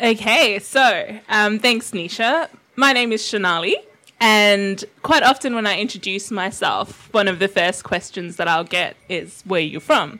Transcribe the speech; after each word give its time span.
Okay, 0.00 0.58
so 0.58 1.20
um, 1.28 1.60
thanks, 1.60 1.92
Nisha. 1.92 2.48
My 2.74 2.92
name 2.92 3.12
is 3.12 3.22
Shanali, 3.22 3.74
and 4.18 4.84
quite 5.02 5.22
often 5.22 5.54
when 5.54 5.68
I 5.68 5.78
introduce 5.78 6.32
myself, 6.32 7.08
one 7.12 7.28
of 7.28 7.38
the 7.38 7.46
first 7.46 7.84
questions 7.84 8.34
that 8.34 8.48
I'll 8.48 8.64
get 8.64 8.96
is, 9.08 9.44
Where 9.46 9.60
are 9.60 9.62
you 9.62 9.78
from? 9.78 10.18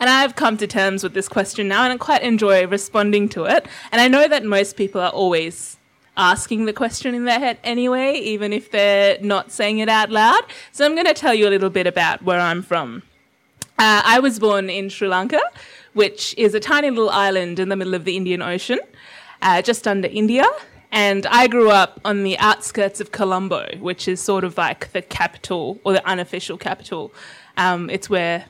And 0.00 0.08
I've 0.08 0.34
come 0.34 0.56
to 0.56 0.66
terms 0.66 1.02
with 1.02 1.12
this 1.12 1.28
question 1.28 1.68
now, 1.68 1.84
and 1.84 1.92
I 1.92 1.98
quite 1.98 2.22
enjoy 2.22 2.66
responding 2.66 3.28
to 3.30 3.44
it. 3.44 3.66
And 3.92 4.00
I 4.00 4.08
know 4.08 4.28
that 4.28 4.44
most 4.44 4.78
people 4.78 5.02
are 5.02 5.10
always 5.10 5.76
asking 6.16 6.64
the 6.64 6.72
question 6.72 7.14
in 7.14 7.26
their 7.26 7.40
head 7.40 7.58
anyway, 7.64 8.14
even 8.14 8.50
if 8.50 8.70
they're 8.70 9.18
not 9.20 9.52
saying 9.52 9.80
it 9.80 9.90
out 9.90 10.08
loud. 10.10 10.40
So 10.72 10.86
I'm 10.86 10.94
going 10.94 11.06
to 11.06 11.12
tell 11.12 11.34
you 11.34 11.46
a 11.46 11.50
little 11.50 11.70
bit 11.70 11.86
about 11.86 12.22
where 12.22 12.40
I'm 12.40 12.62
from. 12.62 13.02
Uh, 13.78 14.00
I 14.04 14.20
was 14.20 14.38
born 14.38 14.70
in 14.70 14.88
Sri 14.88 15.08
Lanka, 15.08 15.40
which 15.94 16.34
is 16.36 16.54
a 16.54 16.60
tiny 16.60 16.90
little 16.90 17.10
island 17.10 17.58
in 17.58 17.68
the 17.70 17.76
middle 17.76 17.94
of 17.94 18.04
the 18.04 18.16
Indian 18.16 18.42
Ocean, 18.42 18.78
uh, 19.42 19.62
just 19.62 19.88
under 19.88 20.08
India. 20.08 20.44
And 20.92 21.26
I 21.26 21.48
grew 21.48 21.70
up 21.70 22.00
on 22.04 22.22
the 22.22 22.38
outskirts 22.38 23.00
of 23.00 23.10
Colombo, 23.10 23.76
which 23.80 24.06
is 24.06 24.20
sort 24.20 24.44
of 24.44 24.56
like 24.56 24.92
the 24.92 25.02
capital 25.02 25.80
or 25.84 25.92
the 25.92 26.06
unofficial 26.06 26.56
capital. 26.56 27.12
Um, 27.56 27.90
it's 27.90 28.08
where 28.08 28.44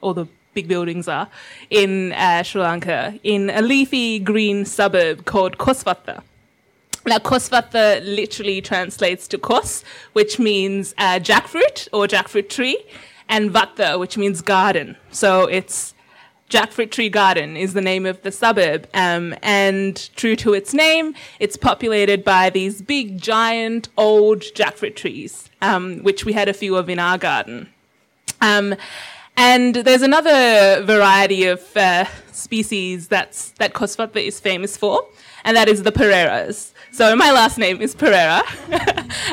all 0.00 0.14
the 0.14 0.26
big 0.54 0.68
buildings 0.68 1.08
are 1.08 1.28
in 1.68 2.12
uh, 2.12 2.42
Sri 2.42 2.60
Lanka, 2.60 3.18
in 3.22 3.50
a 3.50 3.62
leafy 3.62 4.18
green 4.18 4.64
suburb 4.64 5.24
called 5.24 5.58
Kosvatha. 5.58 6.22
Now, 7.06 7.18
Kosvatha 7.18 8.04
literally 8.04 8.60
translates 8.60 9.26
to 9.28 9.38
kos, 9.38 9.82
which 10.12 10.38
means 10.38 10.94
uh, 10.98 11.18
jackfruit 11.18 11.88
or 11.92 12.06
jackfruit 12.06 12.50
tree, 12.50 12.78
and 13.28 13.50
vatta, 13.50 13.98
which 13.98 14.18
means 14.18 14.42
garden. 14.42 14.96
So 15.10 15.46
it's 15.46 15.94
Jackfruit 16.50 16.90
Tree 16.90 17.08
Garden 17.08 17.56
is 17.56 17.74
the 17.74 17.80
name 17.80 18.04
of 18.04 18.20
the 18.22 18.32
suburb. 18.32 18.88
Um, 18.92 19.36
and 19.40 20.10
true 20.16 20.34
to 20.36 20.52
its 20.52 20.74
name, 20.74 21.14
it's 21.38 21.56
populated 21.56 22.24
by 22.24 22.50
these 22.50 22.82
big, 22.82 23.20
giant, 23.20 23.88
old 23.96 24.40
jackfruit 24.40 24.96
trees, 24.96 25.48
um, 25.62 26.00
which 26.00 26.24
we 26.24 26.32
had 26.32 26.48
a 26.48 26.52
few 26.52 26.76
of 26.76 26.90
in 26.90 26.98
our 26.98 27.18
garden. 27.18 27.68
Um, 28.40 28.74
and 29.36 29.76
there's 29.76 30.02
another 30.02 30.82
variety 30.84 31.46
of 31.46 31.64
uh, 31.76 32.06
species 32.32 33.06
that's, 33.06 33.52
that 33.52 33.72
Kosvatha 33.72 34.22
is 34.22 34.40
famous 34.40 34.76
for, 34.76 35.06
and 35.44 35.56
that 35.56 35.68
is 35.68 35.84
the 35.84 35.92
Pereiras. 35.92 36.72
So 36.90 37.14
my 37.14 37.30
last 37.30 37.58
name 37.58 37.80
is 37.80 37.94
Pereira, 37.94 38.42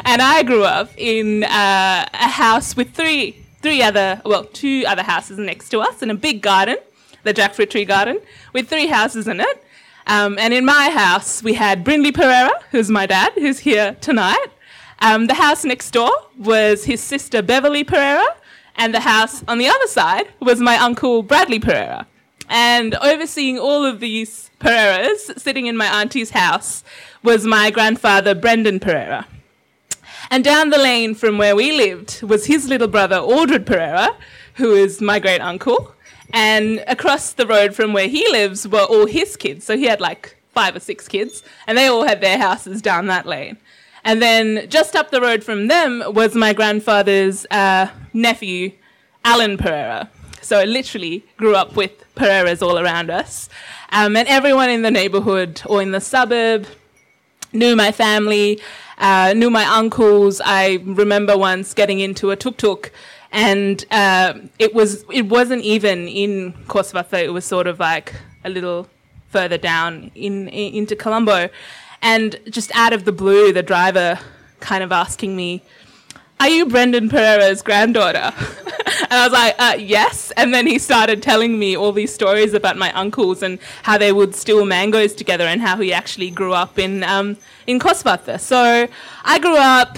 and 0.05 0.21
I 0.21 0.43
grew 0.43 0.63
up 0.63 0.91
in 0.95 1.43
uh, 1.43 2.05
a 2.13 2.27
house 2.29 2.77
with 2.77 2.93
three, 2.93 3.43
three 3.61 3.81
other, 3.81 4.21
well, 4.23 4.43
two 4.45 4.85
other 4.87 5.03
houses 5.03 5.39
next 5.39 5.69
to 5.69 5.79
us, 5.79 6.03
in 6.03 6.11
a 6.11 6.15
big 6.15 6.43
garden, 6.43 6.77
the 7.23 7.33
jackfruit 7.33 7.69
tree 7.69 7.85
garden, 7.85 8.19
with 8.53 8.69
three 8.69 8.87
houses 8.87 9.27
in 9.27 9.39
it. 9.39 9.63
Um, 10.07 10.37
and 10.39 10.53
in 10.53 10.65
my 10.65 10.89
house, 10.89 11.43
we 11.43 11.53
had 11.53 11.83
Brindley 11.83 12.11
Pereira, 12.11 12.51
who's 12.71 12.89
my 12.89 13.05
dad, 13.05 13.33
who's 13.35 13.59
here 13.59 13.97
tonight. 13.99 14.47
Um, 14.99 15.27
the 15.27 15.33
house 15.33 15.65
next 15.65 15.91
door 15.91 16.11
was 16.37 16.85
his 16.85 17.01
sister 17.01 17.41
Beverly 17.41 17.83
Pereira, 17.83 18.25
and 18.75 18.93
the 18.93 19.01
house 19.01 19.43
on 19.47 19.57
the 19.57 19.67
other 19.67 19.87
side 19.87 20.27
was 20.39 20.59
my 20.59 20.77
uncle 20.77 21.23
Bradley 21.23 21.59
Pereira. 21.59 22.07
And 22.49 22.95
overseeing 22.95 23.59
all 23.59 23.85
of 23.85 23.99
these 23.99 24.49
Pereiras 24.59 25.37
sitting 25.39 25.67
in 25.67 25.75
my 25.75 25.87
auntie's 25.87 26.31
house 26.31 26.83
was 27.21 27.45
my 27.45 27.69
grandfather 27.69 28.33
Brendan 28.33 28.79
Pereira. 28.79 29.27
And 30.29 30.43
down 30.43 30.69
the 30.69 30.77
lane 30.77 31.15
from 31.15 31.37
where 31.37 31.55
we 31.55 31.71
lived 31.71 32.21
was 32.21 32.45
his 32.45 32.67
little 32.67 32.87
brother 32.87 33.17
Aldred 33.17 33.65
Pereira, 33.65 34.15
who 34.55 34.73
is 34.73 35.01
my 35.01 35.19
great 35.19 35.41
uncle. 35.41 35.93
And 36.33 36.83
across 36.87 37.33
the 37.33 37.47
road 37.47 37.73
from 37.73 37.93
where 37.93 38.07
he 38.07 38.29
lives 38.31 38.67
were 38.67 38.83
all 38.83 39.05
his 39.05 39.37
kids. 39.37 39.65
So 39.65 39.77
he 39.77 39.85
had 39.85 40.01
like 40.01 40.35
five 40.53 40.75
or 40.75 40.79
six 40.79 41.07
kids, 41.07 41.43
and 41.67 41.77
they 41.77 41.87
all 41.87 42.05
had 42.05 42.19
their 42.21 42.37
houses 42.37 42.81
down 42.81 43.07
that 43.07 43.25
lane. 43.25 43.57
And 44.03 44.21
then 44.21 44.69
just 44.69 44.95
up 44.95 45.11
the 45.11 45.21
road 45.21 45.43
from 45.43 45.67
them 45.67 46.03
was 46.07 46.33
my 46.35 46.53
grandfather's 46.53 47.45
uh, 47.51 47.89
nephew, 48.13 48.71
Alan 49.23 49.57
Pereira. 49.57 50.09
So 50.41 50.59
I 50.59 50.63
literally 50.63 51.25
grew 51.35 51.55
up 51.55 51.75
with 51.75 51.91
Pereiras 52.15 52.61
all 52.61 52.79
around 52.79 53.09
us. 53.09 53.49
Um, 53.91 54.15
and 54.15 54.27
everyone 54.27 54.69
in 54.69 54.81
the 54.81 54.91
neighborhood 54.91 55.61
or 55.65 55.81
in 55.81 55.91
the 55.91 56.01
suburb 56.01 56.67
knew 57.51 57.75
my 57.75 57.91
family, 57.91 58.61
uh, 58.97 59.33
knew 59.35 59.49
my 59.49 59.65
uncles. 59.65 60.41
I 60.43 60.79
remember 60.85 61.37
once 61.37 61.73
getting 61.73 61.99
into 61.99 62.31
a 62.31 62.35
tuk-tuk 62.35 62.91
and 63.31 63.85
uh, 63.91 64.33
it 64.59 64.73
was 64.73 65.03
it 65.11 65.27
wasn't 65.27 65.63
even 65.63 66.07
in 66.07 66.53
Kosvatha. 66.67 67.23
It 67.23 67.33
was 67.33 67.45
sort 67.45 67.67
of 67.67 67.79
like 67.79 68.13
a 68.43 68.49
little 68.49 68.87
further 69.29 69.57
down 69.57 70.11
in, 70.15 70.47
in 70.49 70.73
into 70.73 70.95
Colombo, 70.95 71.49
and 72.01 72.39
just 72.49 72.71
out 72.75 72.93
of 72.93 73.05
the 73.05 73.11
blue, 73.11 73.51
the 73.51 73.63
driver 73.63 74.19
kind 74.59 74.83
of 74.83 74.91
asking 74.91 75.35
me, 75.35 75.61
"Are 76.39 76.47
you 76.47 76.65
Brendan 76.65 77.09
Pereira's 77.09 77.61
granddaughter?" 77.61 78.33
and 79.09 79.13
I 79.13 79.23
was 79.25 79.33
like, 79.33 79.55
uh, 79.59 79.75
"Yes." 79.77 80.31
And 80.37 80.53
then 80.53 80.65
he 80.65 80.79
started 80.79 81.21
telling 81.21 81.59
me 81.59 81.75
all 81.75 81.91
these 81.91 82.13
stories 82.13 82.53
about 82.53 82.77
my 82.77 82.93
uncles 82.93 83.43
and 83.43 83.59
how 83.83 83.97
they 83.97 84.13
would 84.13 84.35
steal 84.35 84.65
mangoes 84.65 85.13
together, 85.13 85.45
and 85.45 85.61
how 85.61 85.77
he 85.77 85.91
actually 85.91 86.29
grew 86.29 86.53
up 86.53 86.79
in 86.79 87.03
um, 87.03 87.37
in 87.67 87.79
Kosvatha. 87.79 88.39
So 88.39 88.87
I 89.25 89.39
grew 89.39 89.57
up 89.57 89.97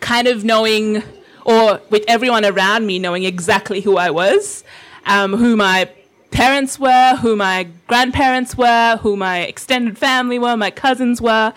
kind 0.00 0.26
of 0.26 0.44
knowing 0.44 1.02
or 1.44 1.80
with 1.90 2.04
everyone 2.08 2.44
around 2.44 2.86
me 2.86 2.98
knowing 2.98 3.24
exactly 3.24 3.80
who 3.80 3.96
I 3.96 4.10
was, 4.10 4.64
um, 5.06 5.34
who 5.34 5.56
my 5.56 5.90
parents 6.30 6.78
were, 6.78 7.16
who 7.20 7.36
my 7.36 7.68
grandparents 7.86 8.56
were, 8.56 8.98
who 9.02 9.16
my 9.16 9.40
extended 9.40 9.96
family 9.96 10.38
were, 10.38 10.56
my 10.56 10.70
cousins 10.70 11.20
were. 11.20 11.52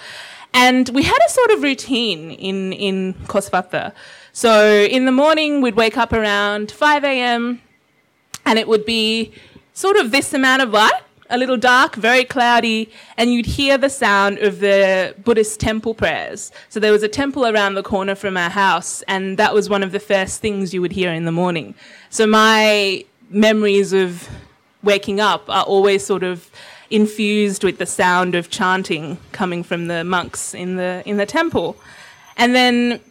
And 0.53 0.90
we 0.90 1.03
had 1.03 1.18
a 1.26 1.30
sort 1.30 1.52
of 1.52 1.64
routine 1.64 2.31
in, 2.31 2.74
in 2.74 3.14
Kosvatha. 3.26 3.94
So 4.34 4.84
in 4.84 5.06
the 5.06 5.12
morning, 5.12 5.62
we'd 5.62 5.76
wake 5.76 5.97
up 5.97 6.14
around 6.14 6.72
5 6.72 7.03
a.m. 7.03 7.62
and 8.46 8.59
it 8.59 8.68
would 8.68 8.86
be 8.86 9.34
sort 9.74 9.97
of 9.97 10.12
this 10.12 10.34
amount 10.34 10.62
of 10.62 10.70
light 10.70 11.02
a 11.30 11.38
little 11.38 11.58
dark, 11.58 11.96
very 11.96 12.24
cloudy, 12.24 12.90
and 13.18 13.34
you'd 13.34 13.46
hear 13.46 13.78
the 13.78 13.90
sound 13.90 14.40
of 14.40 14.60
the 14.60 15.16
Buddhist 15.24 15.60
temple 15.60 15.94
prayers. 15.94 16.52
So 16.70 16.80
there 16.80 16.92
was 16.92 17.04
a 17.04 17.08
temple 17.08 17.46
around 17.46 17.76
the 17.76 17.84
corner 17.84 18.16
from 18.16 18.38
our 18.38 18.50
house, 18.50 19.02
and 19.04 19.38
that 19.38 19.54
was 19.54 19.70
one 19.70 19.84
of 19.84 19.92
the 19.92 20.00
first 20.00 20.42
things 20.42 20.74
you 20.74 20.82
would 20.82 20.92
hear 20.92 21.12
in 21.12 21.26
the 21.26 21.32
morning. 21.32 21.76
So 22.10 22.26
my 22.26 23.06
memories 23.30 23.94
of 23.94 24.30
waking 24.84 25.20
up 25.20 25.50
are 25.50 25.64
always 25.64 26.06
sort 26.06 26.24
of 26.24 26.50
infused 26.90 27.64
with 27.64 27.78
the 27.78 27.86
sound 27.86 28.36
of 28.36 28.50
chanting 28.50 29.18
coming 29.34 29.64
from 29.64 29.88
the 29.88 30.04
monks 30.04 30.54
in 30.54 30.78
the 30.78 31.04
in 31.06 31.18
the 31.18 31.26
temple. 31.26 31.76
And 32.38 32.56
then 32.56 33.02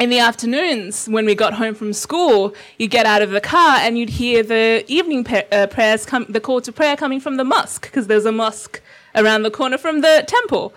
in 0.00 0.08
the 0.08 0.18
afternoons, 0.18 1.06
when 1.08 1.26
we 1.26 1.34
got 1.34 1.52
home 1.52 1.74
from 1.74 1.92
school, 1.92 2.54
you'd 2.78 2.90
get 2.90 3.04
out 3.04 3.20
of 3.20 3.30
the 3.30 3.40
car 3.40 3.76
and 3.80 3.98
you'd 3.98 4.08
hear 4.08 4.42
the 4.42 4.82
evening 4.88 5.26
uh, 5.52 5.66
prayers, 5.66 6.06
come, 6.06 6.24
the 6.26 6.40
call 6.40 6.62
to 6.62 6.72
prayer 6.72 6.96
coming 6.96 7.20
from 7.20 7.36
the 7.36 7.44
mosque, 7.44 7.82
because 7.82 8.06
there's 8.06 8.24
a 8.24 8.32
mosque 8.32 8.80
around 9.14 9.42
the 9.42 9.50
corner 9.50 9.76
from 9.76 10.00
the 10.00 10.24
temple. 10.26 10.72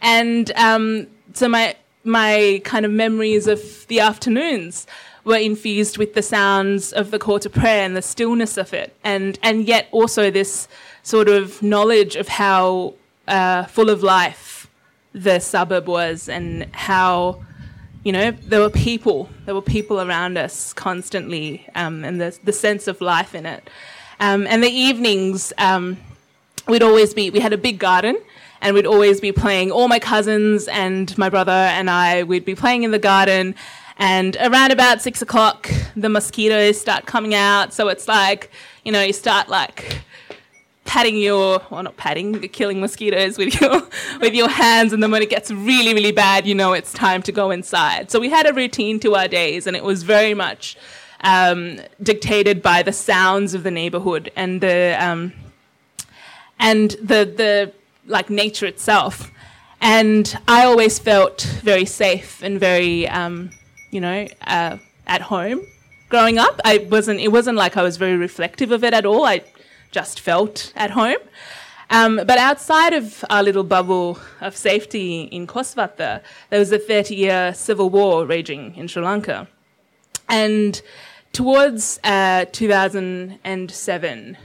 And 0.00 0.52
um, 0.52 1.08
so 1.34 1.48
my, 1.48 1.74
my 2.04 2.62
kind 2.64 2.86
of 2.86 2.92
memories 2.92 3.48
of 3.48 3.84
the 3.88 3.98
afternoons 3.98 4.86
were 5.24 5.36
infused 5.36 5.98
with 5.98 6.14
the 6.14 6.22
sounds 6.22 6.92
of 6.92 7.10
the 7.10 7.18
call 7.18 7.40
to 7.40 7.50
prayer 7.50 7.84
and 7.84 7.96
the 7.96 8.02
stillness 8.02 8.56
of 8.56 8.72
it, 8.72 8.94
and, 9.02 9.40
and 9.42 9.66
yet 9.66 9.88
also 9.90 10.30
this 10.30 10.68
sort 11.02 11.28
of 11.28 11.60
knowledge 11.62 12.14
of 12.14 12.28
how 12.28 12.94
uh, 13.26 13.64
full 13.64 13.90
of 13.90 14.04
life 14.04 14.70
the 15.12 15.40
suburb 15.40 15.88
was 15.88 16.28
and 16.28 16.72
how 16.76 17.40
you 18.08 18.12
know, 18.12 18.30
there 18.30 18.60
were 18.60 18.70
people, 18.70 19.28
there 19.44 19.54
were 19.54 19.60
people 19.60 20.00
around 20.00 20.38
us 20.38 20.72
constantly, 20.72 21.66
um, 21.74 22.06
and 22.06 22.18
the, 22.18 22.38
the 22.42 22.54
sense 22.54 22.88
of 22.88 23.02
life 23.02 23.34
in 23.34 23.44
it. 23.44 23.68
Um, 24.18 24.46
and 24.46 24.64
the 24.64 24.70
evenings, 24.70 25.52
um, 25.58 25.98
we'd 26.66 26.82
always 26.82 27.12
be, 27.12 27.28
we 27.28 27.40
had 27.40 27.52
a 27.52 27.58
big 27.58 27.78
garden, 27.78 28.16
and 28.62 28.74
we'd 28.74 28.86
always 28.86 29.20
be 29.20 29.30
playing, 29.30 29.70
all 29.70 29.88
my 29.88 29.98
cousins 29.98 30.68
and 30.68 31.18
my 31.18 31.28
brother 31.28 31.52
and 31.52 31.90
I, 31.90 32.22
we'd 32.22 32.46
be 32.46 32.54
playing 32.54 32.84
in 32.84 32.92
the 32.92 32.98
garden. 32.98 33.54
And 33.98 34.38
around 34.40 34.70
about 34.70 35.02
six 35.02 35.20
o'clock, 35.20 35.70
the 35.94 36.08
mosquitoes 36.08 36.80
start 36.80 37.04
coming 37.04 37.34
out. 37.34 37.74
So 37.74 37.88
it's 37.88 38.08
like, 38.08 38.50
you 38.86 38.92
know, 38.92 39.02
you 39.02 39.12
start 39.12 39.50
like 39.50 40.00
patting 40.88 41.18
your 41.18 41.60
well 41.70 41.82
not 41.82 41.98
patting 41.98 42.40
killing 42.48 42.80
mosquitoes 42.80 43.36
with 43.36 43.60
your 43.60 43.82
with 44.20 44.34
your 44.34 44.48
hands 44.48 44.94
and 44.94 45.02
then 45.02 45.10
when 45.10 45.20
it 45.20 45.28
gets 45.28 45.50
really 45.50 45.92
really 45.92 46.12
bad 46.12 46.46
you 46.46 46.54
know 46.54 46.72
it's 46.72 46.92
time 46.94 47.22
to 47.22 47.30
go 47.30 47.50
inside. 47.50 48.10
So 48.10 48.18
we 48.18 48.30
had 48.30 48.48
a 48.48 48.54
routine 48.54 48.98
to 49.00 49.14
our 49.14 49.28
days 49.28 49.66
and 49.66 49.76
it 49.76 49.84
was 49.84 50.02
very 50.02 50.32
much 50.32 50.78
um, 51.20 51.78
dictated 52.02 52.62
by 52.62 52.82
the 52.82 52.92
sounds 52.92 53.52
of 53.52 53.64
the 53.64 53.70
neighborhood 53.70 54.32
and 54.34 54.62
the 54.62 54.96
um, 54.98 55.34
and 56.58 56.92
the 56.92 57.20
the 57.40 57.72
like 58.06 58.30
nature 58.30 58.66
itself. 58.66 59.30
And 59.82 60.36
I 60.48 60.64
always 60.64 60.98
felt 60.98 61.42
very 61.62 61.84
safe 61.84 62.42
and 62.42 62.58
very 62.58 63.06
um, 63.08 63.50
you 63.90 64.00
know 64.00 64.26
uh, 64.46 64.78
at 65.06 65.20
home. 65.20 65.60
Growing 66.08 66.38
up 66.38 66.58
I 66.64 66.78
wasn't 66.90 67.20
it 67.20 67.28
wasn't 67.28 67.58
like 67.58 67.76
I 67.76 67.82
was 67.82 67.98
very 67.98 68.16
reflective 68.16 68.72
of 68.72 68.82
it 68.82 68.94
at 68.94 69.04
all. 69.04 69.26
I 69.26 69.42
just 69.90 70.20
felt 70.20 70.72
at 70.76 70.90
home. 70.90 71.16
Um, 71.90 72.16
but 72.16 72.36
outside 72.38 72.92
of 72.92 73.24
our 73.30 73.42
little 73.42 73.64
bubble 73.64 74.18
of 74.40 74.54
safety 74.56 75.22
in 75.22 75.46
Kosvatha, 75.46 76.22
there 76.50 76.58
was 76.58 76.70
a 76.70 76.78
30 76.78 77.14
year 77.14 77.54
civil 77.54 77.88
war 77.88 78.26
raging 78.26 78.74
in 78.76 78.88
Sri 78.88 79.02
Lanka. 79.02 79.48
And 80.28 80.80
towards 81.32 81.98
uh, 82.04 82.44
2007, 82.52 84.36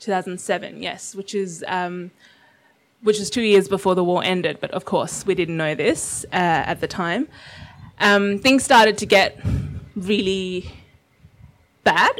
2007, 0.00 0.82
yes, 0.82 1.14
which 1.14 1.34
is 1.34 1.64
um, 1.66 2.10
which 3.02 3.20
is 3.20 3.30
two 3.30 3.42
years 3.42 3.68
before 3.68 3.94
the 3.94 4.04
war 4.04 4.22
ended. 4.22 4.58
But 4.60 4.70
of 4.72 4.84
course, 4.84 5.24
we 5.24 5.34
didn't 5.34 5.56
know 5.56 5.74
this 5.74 6.26
uh, 6.32 6.36
at 6.66 6.80
the 6.80 6.88
time. 6.88 7.28
Um, 8.00 8.38
things 8.38 8.64
started 8.64 8.98
to 8.98 9.06
get 9.06 9.40
really 9.96 10.70
bad 11.84 12.12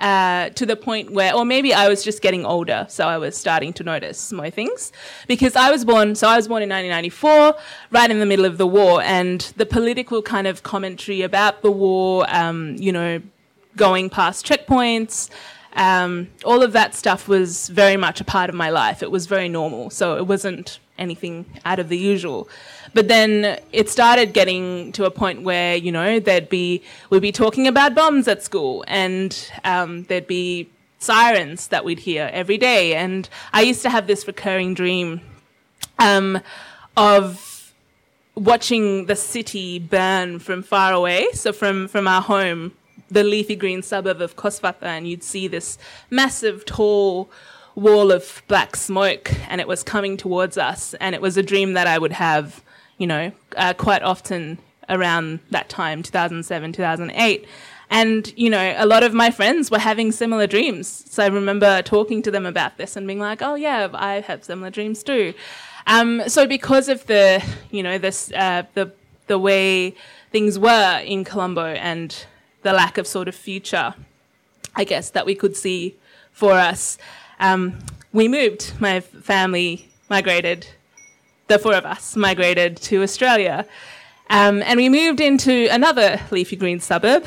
uh, 0.00 0.50
to 0.50 0.66
the 0.66 0.76
point 0.76 1.12
where, 1.12 1.34
or 1.34 1.44
maybe 1.44 1.72
I 1.72 1.88
was 1.88 2.02
just 2.02 2.20
getting 2.20 2.44
older, 2.44 2.86
so 2.88 3.06
I 3.06 3.18
was 3.18 3.36
starting 3.36 3.72
to 3.74 3.84
notice 3.84 4.32
more 4.32 4.50
things. 4.50 4.92
Because 5.28 5.56
I 5.56 5.70
was 5.70 5.84
born, 5.84 6.14
so 6.14 6.28
I 6.28 6.36
was 6.36 6.48
born 6.48 6.62
in 6.62 6.68
1994, 6.68 7.54
right 7.90 8.10
in 8.10 8.18
the 8.18 8.26
middle 8.26 8.44
of 8.44 8.58
the 8.58 8.66
war, 8.66 9.02
and 9.02 9.40
the 9.56 9.66
political 9.66 10.20
kind 10.20 10.46
of 10.46 10.62
commentary 10.62 11.22
about 11.22 11.62
the 11.62 11.70
war, 11.70 12.26
um, 12.28 12.76
you 12.76 12.92
know, 12.92 13.22
going 13.76 14.10
past 14.10 14.46
checkpoints, 14.46 15.30
um, 15.74 16.28
all 16.44 16.62
of 16.62 16.72
that 16.72 16.94
stuff 16.94 17.26
was 17.28 17.68
very 17.68 17.96
much 17.96 18.20
a 18.20 18.24
part 18.24 18.48
of 18.48 18.56
my 18.56 18.70
life. 18.70 19.02
It 19.02 19.10
was 19.10 19.26
very 19.26 19.48
normal, 19.48 19.90
so 19.90 20.16
it 20.16 20.26
wasn't 20.26 20.78
anything 20.98 21.46
out 21.64 21.78
of 21.78 21.88
the 21.88 21.98
usual. 21.98 22.48
But 22.92 23.08
then 23.08 23.60
it 23.72 23.88
started 23.88 24.32
getting 24.32 24.92
to 24.92 25.04
a 25.04 25.10
point 25.10 25.42
where 25.42 25.76
you 25.76 25.92
know 25.92 26.20
there'd 26.20 26.48
be 26.48 26.82
we'd 27.10 27.22
be 27.22 27.32
talking 27.32 27.66
about 27.66 27.94
bombs 27.94 28.28
at 28.28 28.42
school, 28.42 28.84
and 28.86 29.50
um, 29.64 30.04
there'd 30.04 30.26
be 30.26 30.68
sirens 30.98 31.68
that 31.68 31.84
we'd 31.84 32.00
hear 32.00 32.30
every 32.32 32.58
day. 32.58 32.94
And 32.94 33.28
I 33.52 33.62
used 33.62 33.82
to 33.82 33.90
have 33.90 34.06
this 34.06 34.26
recurring 34.26 34.74
dream 34.74 35.20
um, 35.98 36.40
of 36.96 37.72
watching 38.34 39.06
the 39.06 39.16
city 39.16 39.78
burn 39.78 40.38
from 40.38 40.62
far 40.62 40.92
away, 40.92 41.28
so 41.32 41.52
from 41.52 41.88
from 41.88 42.06
our 42.08 42.22
home 42.22 42.72
the 43.10 43.22
leafy 43.22 43.56
green 43.56 43.82
suburb 43.82 44.20
of 44.20 44.36
Kosvatha, 44.36 44.84
and 44.84 45.06
you'd 45.06 45.22
see 45.22 45.46
this 45.46 45.78
massive, 46.10 46.64
tall 46.64 47.30
wall 47.74 48.12
of 48.12 48.42
black 48.48 48.76
smoke, 48.76 49.32
and 49.48 49.60
it 49.60 49.68
was 49.68 49.82
coming 49.82 50.16
towards 50.16 50.56
us. 50.56 50.94
And 50.94 51.14
it 51.14 51.20
was 51.20 51.36
a 51.36 51.42
dream 51.42 51.72
that 51.74 51.86
I 51.86 51.98
would 51.98 52.12
have, 52.12 52.62
you 52.98 53.06
know, 53.06 53.32
uh, 53.56 53.74
quite 53.74 54.02
often 54.02 54.58
around 54.88 55.40
that 55.50 55.68
time, 55.68 56.02
2007, 56.02 56.72
2008. 56.72 57.46
And, 57.90 58.32
you 58.36 58.50
know, 58.50 58.74
a 58.76 58.86
lot 58.86 59.02
of 59.02 59.12
my 59.12 59.30
friends 59.30 59.70
were 59.70 59.78
having 59.78 60.10
similar 60.10 60.46
dreams. 60.46 61.04
So 61.08 61.22
I 61.22 61.26
remember 61.26 61.82
talking 61.82 62.22
to 62.22 62.30
them 62.30 62.46
about 62.46 62.76
this 62.76 62.96
and 62.96 63.06
being 63.06 63.18
like, 63.18 63.42
oh, 63.42 63.54
yeah, 63.54 63.88
I 63.92 64.20
have 64.20 64.44
similar 64.44 64.70
dreams 64.70 65.02
too. 65.02 65.34
Um, 65.86 66.22
so 66.28 66.46
because 66.46 66.88
of 66.88 67.06
the, 67.06 67.44
you 67.70 67.82
know, 67.82 67.98
this, 67.98 68.32
uh, 68.32 68.64
the, 68.74 68.92
the 69.26 69.38
way 69.38 69.94
things 70.30 70.58
were 70.58 71.02
in 71.04 71.24
Colombo 71.24 71.66
and 71.66 72.24
the 72.62 72.72
lack 72.72 72.98
of 72.98 73.06
sort 73.06 73.28
of 73.28 73.34
future, 73.34 73.94
I 74.74 74.84
guess, 74.84 75.10
that 75.10 75.26
we 75.26 75.34
could 75.34 75.56
see 75.56 75.96
for 76.32 76.52
us. 76.52 76.98
Um, 77.40 77.78
we 78.12 78.28
moved, 78.28 78.72
my 78.80 79.00
family 79.00 79.88
migrated, 80.08 80.66
the 81.48 81.58
four 81.58 81.74
of 81.74 81.84
us 81.84 82.16
migrated 82.16 82.76
to 82.78 83.02
Australia. 83.02 83.66
Um, 84.30 84.62
and 84.62 84.76
we 84.78 84.88
moved 84.88 85.20
into 85.20 85.68
another 85.70 86.20
leafy 86.30 86.56
green 86.56 86.80
suburb, 86.80 87.26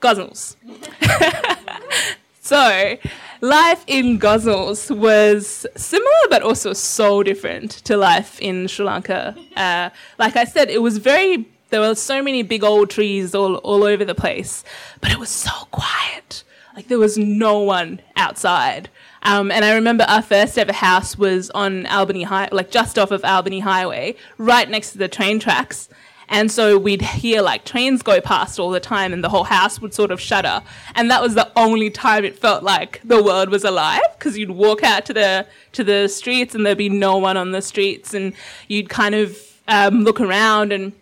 Gosnells. 0.00 0.56
so, 2.40 2.96
life 3.40 3.84
in 3.86 4.18
Gosnells 4.18 4.96
was 4.96 5.66
similar 5.76 6.10
but 6.30 6.42
also 6.42 6.72
so 6.72 7.22
different 7.22 7.70
to 7.84 7.96
life 7.96 8.40
in 8.40 8.68
Sri 8.68 8.84
Lanka. 8.84 9.36
Uh, 9.56 9.90
like 10.18 10.36
I 10.36 10.44
said, 10.44 10.70
it 10.70 10.82
was 10.82 10.98
very 10.98 11.46
there 11.72 11.80
were 11.80 11.94
so 11.94 12.22
many 12.22 12.42
big 12.42 12.62
old 12.62 12.90
trees 12.90 13.34
all, 13.34 13.56
all 13.56 13.82
over 13.82 14.04
the 14.04 14.14
place, 14.14 14.62
but 15.00 15.10
it 15.10 15.18
was 15.18 15.30
so 15.30 15.50
quiet. 15.70 16.44
Like 16.76 16.88
there 16.88 16.98
was 16.98 17.16
no 17.16 17.60
one 17.60 18.00
outside. 18.14 18.90
Um, 19.22 19.50
and 19.50 19.64
I 19.64 19.74
remember 19.74 20.04
our 20.08 20.22
first 20.22 20.58
ever 20.58 20.72
house 20.72 21.16
was 21.16 21.50
on 21.50 21.86
Albany 21.86 22.24
High, 22.24 22.48
like 22.52 22.70
just 22.70 22.98
off 22.98 23.10
of 23.10 23.24
Albany 23.24 23.60
Highway, 23.60 24.16
right 24.38 24.68
next 24.68 24.92
to 24.92 24.98
the 24.98 25.08
train 25.08 25.38
tracks. 25.38 25.88
And 26.28 26.50
so 26.50 26.78
we'd 26.78 27.02
hear 27.02 27.42
like 27.42 27.64
trains 27.64 28.02
go 28.02 28.20
past 28.20 28.58
all 28.58 28.70
the 28.70 28.80
time 28.80 29.12
and 29.12 29.22
the 29.22 29.28
whole 29.28 29.44
house 29.44 29.80
would 29.80 29.92
sort 29.92 30.10
of 30.10 30.20
shudder. 30.20 30.62
And 30.94 31.10
that 31.10 31.20
was 31.20 31.34
the 31.34 31.50
only 31.56 31.90
time 31.90 32.24
it 32.24 32.38
felt 32.38 32.62
like 32.62 33.00
the 33.04 33.22
world 33.22 33.50
was 33.50 33.64
alive 33.64 34.00
because 34.18 34.38
you'd 34.38 34.50
walk 34.50 34.82
out 34.82 35.04
to 35.06 35.12
the, 35.12 35.46
to 35.72 35.84
the 35.84 36.08
streets 36.08 36.54
and 36.54 36.64
there'd 36.64 36.78
be 36.78 36.88
no 36.88 37.18
one 37.18 37.36
on 37.36 37.52
the 37.52 37.60
streets 37.60 38.14
and 38.14 38.32
you'd 38.66 38.88
kind 38.88 39.14
of 39.14 39.36
um, 39.68 40.04
look 40.04 40.20
around 40.20 40.72
and 40.72 40.92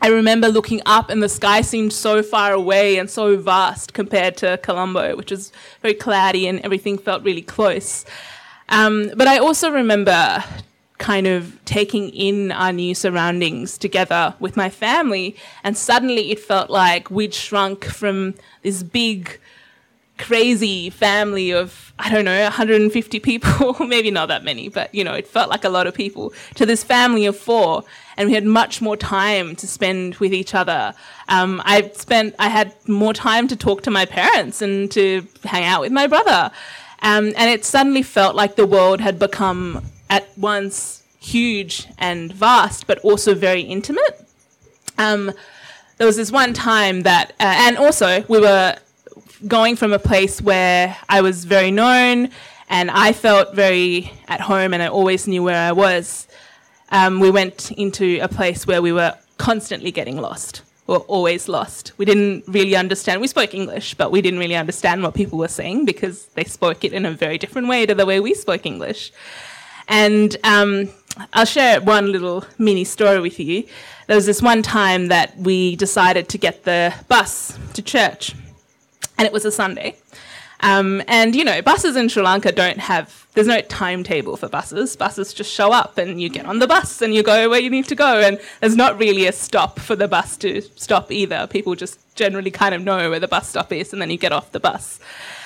I 0.00 0.08
remember 0.08 0.48
looking 0.48 0.82
up 0.84 1.08
and 1.08 1.22
the 1.22 1.28
sky 1.28 1.62
seemed 1.62 1.92
so 1.92 2.22
far 2.22 2.52
away 2.52 2.98
and 2.98 3.08
so 3.08 3.36
vast 3.36 3.94
compared 3.94 4.36
to 4.38 4.58
Colombo, 4.58 5.16
which 5.16 5.30
was 5.30 5.50
very 5.80 5.94
cloudy 5.94 6.46
and 6.46 6.60
everything 6.60 6.98
felt 6.98 7.22
really 7.22 7.42
close. 7.42 8.04
Um, 8.68 9.10
but 9.16 9.26
I 9.26 9.38
also 9.38 9.70
remember 9.70 10.44
kind 10.98 11.26
of 11.26 11.58
taking 11.64 12.08
in 12.10 12.52
our 12.52 12.72
new 12.72 12.94
surroundings 12.94 13.76
together 13.76 14.34
with 14.40 14.56
my 14.56 14.70
family, 14.70 15.36
and 15.62 15.76
suddenly 15.76 16.30
it 16.30 16.38
felt 16.38 16.70
like 16.70 17.10
we'd 17.10 17.34
shrunk 17.34 17.84
from 17.84 18.34
this 18.62 18.82
big, 18.82 19.38
crazy 20.18 20.90
family 20.90 21.50
of 21.50 21.92
I 21.98 22.10
don't 22.10 22.24
know 22.24 22.42
150 22.42 23.20
people, 23.20 23.74
maybe 23.86 24.10
not 24.10 24.26
that 24.26 24.44
many, 24.44 24.68
but 24.68 24.94
you 24.94 25.04
know 25.04 25.14
it 25.14 25.26
felt 25.26 25.50
like 25.50 25.64
a 25.64 25.68
lot 25.68 25.86
of 25.86 25.94
people 25.94 26.32
to 26.54 26.66
this 26.66 26.82
family 26.82 27.26
of 27.26 27.36
four, 27.36 27.84
and 28.16 28.28
we 28.28 28.34
had 28.34 28.44
much 28.44 28.80
more 28.80 28.96
time 28.96 29.54
to 29.56 29.66
spend 29.66 30.16
with 30.16 30.32
each 30.32 30.54
other. 30.54 30.94
Um, 31.28 31.62
I 31.64 31.90
spent 31.94 32.34
I 32.38 32.48
had 32.48 32.74
more 32.88 33.14
time 33.14 33.48
to 33.48 33.56
talk 33.56 33.82
to 33.82 33.90
my 33.90 34.06
parents 34.06 34.62
and 34.62 34.90
to 34.92 35.26
hang 35.44 35.64
out 35.64 35.80
with 35.80 35.92
my 35.92 36.06
brother, 36.06 36.50
um, 37.02 37.32
and 37.36 37.50
it 37.50 37.64
suddenly 37.64 38.02
felt 38.02 38.34
like 38.34 38.56
the 38.56 38.66
world 38.66 39.00
had 39.00 39.18
become 39.18 39.84
at 40.10 40.26
once 40.36 41.02
huge 41.18 41.86
and 41.98 42.32
vast, 42.32 42.86
but 42.86 42.98
also 42.98 43.34
very 43.34 43.62
intimate. 43.62 44.26
Um, 44.98 45.32
there 45.96 46.06
was 46.06 46.16
this 46.16 46.30
one 46.30 46.52
time 46.52 47.02
that, 47.02 47.30
uh, 47.40 47.54
and 47.66 47.78
also 47.78 48.24
we 48.28 48.40
were 48.40 48.76
going 49.46 49.76
from 49.76 49.92
a 49.92 49.98
place 49.98 50.40
where 50.40 50.96
I 51.08 51.20
was 51.20 51.44
very 51.44 51.70
known 51.70 52.30
and 52.68 52.90
I 52.90 53.12
felt 53.12 53.54
very 53.54 54.12
at 54.28 54.40
home 54.40 54.72
and 54.72 54.82
I 54.82 54.88
always 54.88 55.26
knew 55.26 55.42
where 55.42 55.68
I 55.68 55.72
was, 55.72 56.26
um, 56.90 57.20
we 57.20 57.30
went 57.30 57.70
into 57.72 58.18
a 58.20 58.28
place 58.28 58.66
where 58.66 58.80
we 58.80 58.92
were 58.92 59.14
constantly 59.38 59.90
getting 59.90 60.16
lost. 60.20 60.62
We 60.86 60.94
were 60.94 61.00
always 61.00 61.48
lost. 61.48 61.92
We 61.96 62.04
didn't 62.04 62.44
really 62.46 62.76
understand. 62.76 63.20
We 63.20 63.26
spoke 63.26 63.54
English, 63.54 63.94
but 63.94 64.10
we 64.10 64.20
didn't 64.20 64.38
really 64.38 64.56
understand 64.56 65.02
what 65.02 65.14
people 65.14 65.38
were 65.38 65.48
saying 65.48 65.84
because 65.86 66.26
they 66.34 66.44
spoke 66.44 66.84
it 66.84 66.92
in 66.92 67.06
a 67.06 67.10
very 67.10 67.38
different 67.38 67.68
way 67.68 67.86
to 67.86 67.94
the 67.94 68.06
way 68.06 68.20
we 68.20 68.34
spoke 68.34 68.66
English. 68.66 69.12
And 69.88 70.36
um, 70.44 70.88
I'll 71.32 71.46
share 71.46 71.80
one 71.80 72.12
little 72.12 72.44
mini 72.58 72.84
story 72.84 73.20
with 73.20 73.38
you. 73.38 73.64
There 74.06 74.16
was 74.16 74.26
this 74.26 74.42
one 74.42 74.62
time 74.62 75.08
that 75.08 75.36
we 75.38 75.76
decided 75.76 76.28
to 76.30 76.38
get 76.38 76.64
the 76.64 76.94
bus 77.08 77.58
to 77.74 77.82
church 77.82 78.34
and 79.18 79.26
it 79.26 79.32
was 79.32 79.44
a 79.44 79.52
Sunday. 79.52 79.96
Um, 80.60 81.02
and 81.08 81.34
you 81.36 81.44
know, 81.44 81.60
buses 81.60 81.94
in 81.96 82.08
Sri 82.08 82.22
Lanka 82.22 82.50
don't 82.50 82.78
have. 82.78 83.26
There's 83.34 83.46
no 83.46 83.60
timetable 83.62 84.36
for 84.36 84.48
buses. 84.48 84.96
Buses 84.96 85.34
just 85.34 85.52
show 85.52 85.72
up, 85.72 85.98
and 85.98 86.22
you 86.22 86.28
get 86.28 86.46
on 86.46 86.58
the 86.58 86.66
bus, 86.66 87.02
and 87.02 87.14
you 87.14 87.22
go 87.22 87.50
where 87.50 87.60
you 87.60 87.68
need 87.68 87.86
to 87.88 87.94
go. 87.94 88.20
And 88.20 88.40
there's 88.60 88.76
not 88.76 88.98
really 88.98 89.26
a 89.26 89.32
stop 89.32 89.78
for 89.78 89.96
the 89.96 90.08
bus 90.08 90.36
to 90.38 90.62
stop 90.76 91.12
either. 91.12 91.46
People 91.48 91.74
just 91.74 91.98
generally 92.14 92.50
kind 92.50 92.74
of 92.74 92.82
know 92.82 93.10
where 93.10 93.20
the 93.20 93.28
bus 93.28 93.48
stop 93.50 93.72
is, 93.72 93.92
and 93.92 94.00
then 94.00 94.10
you 94.10 94.16
get 94.16 94.32
off 94.32 94.52
the 94.52 94.60
bus. 94.60 95.00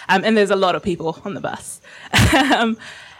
Um, 0.08 0.22
and 0.24 0.36
there's 0.36 0.50
a 0.50 0.56
lot 0.56 0.74
of 0.74 0.82
people 0.82 1.20
on 1.24 1.34
the 1.34 1.40
bus. 1.40 1.80
um, 2.54 2.78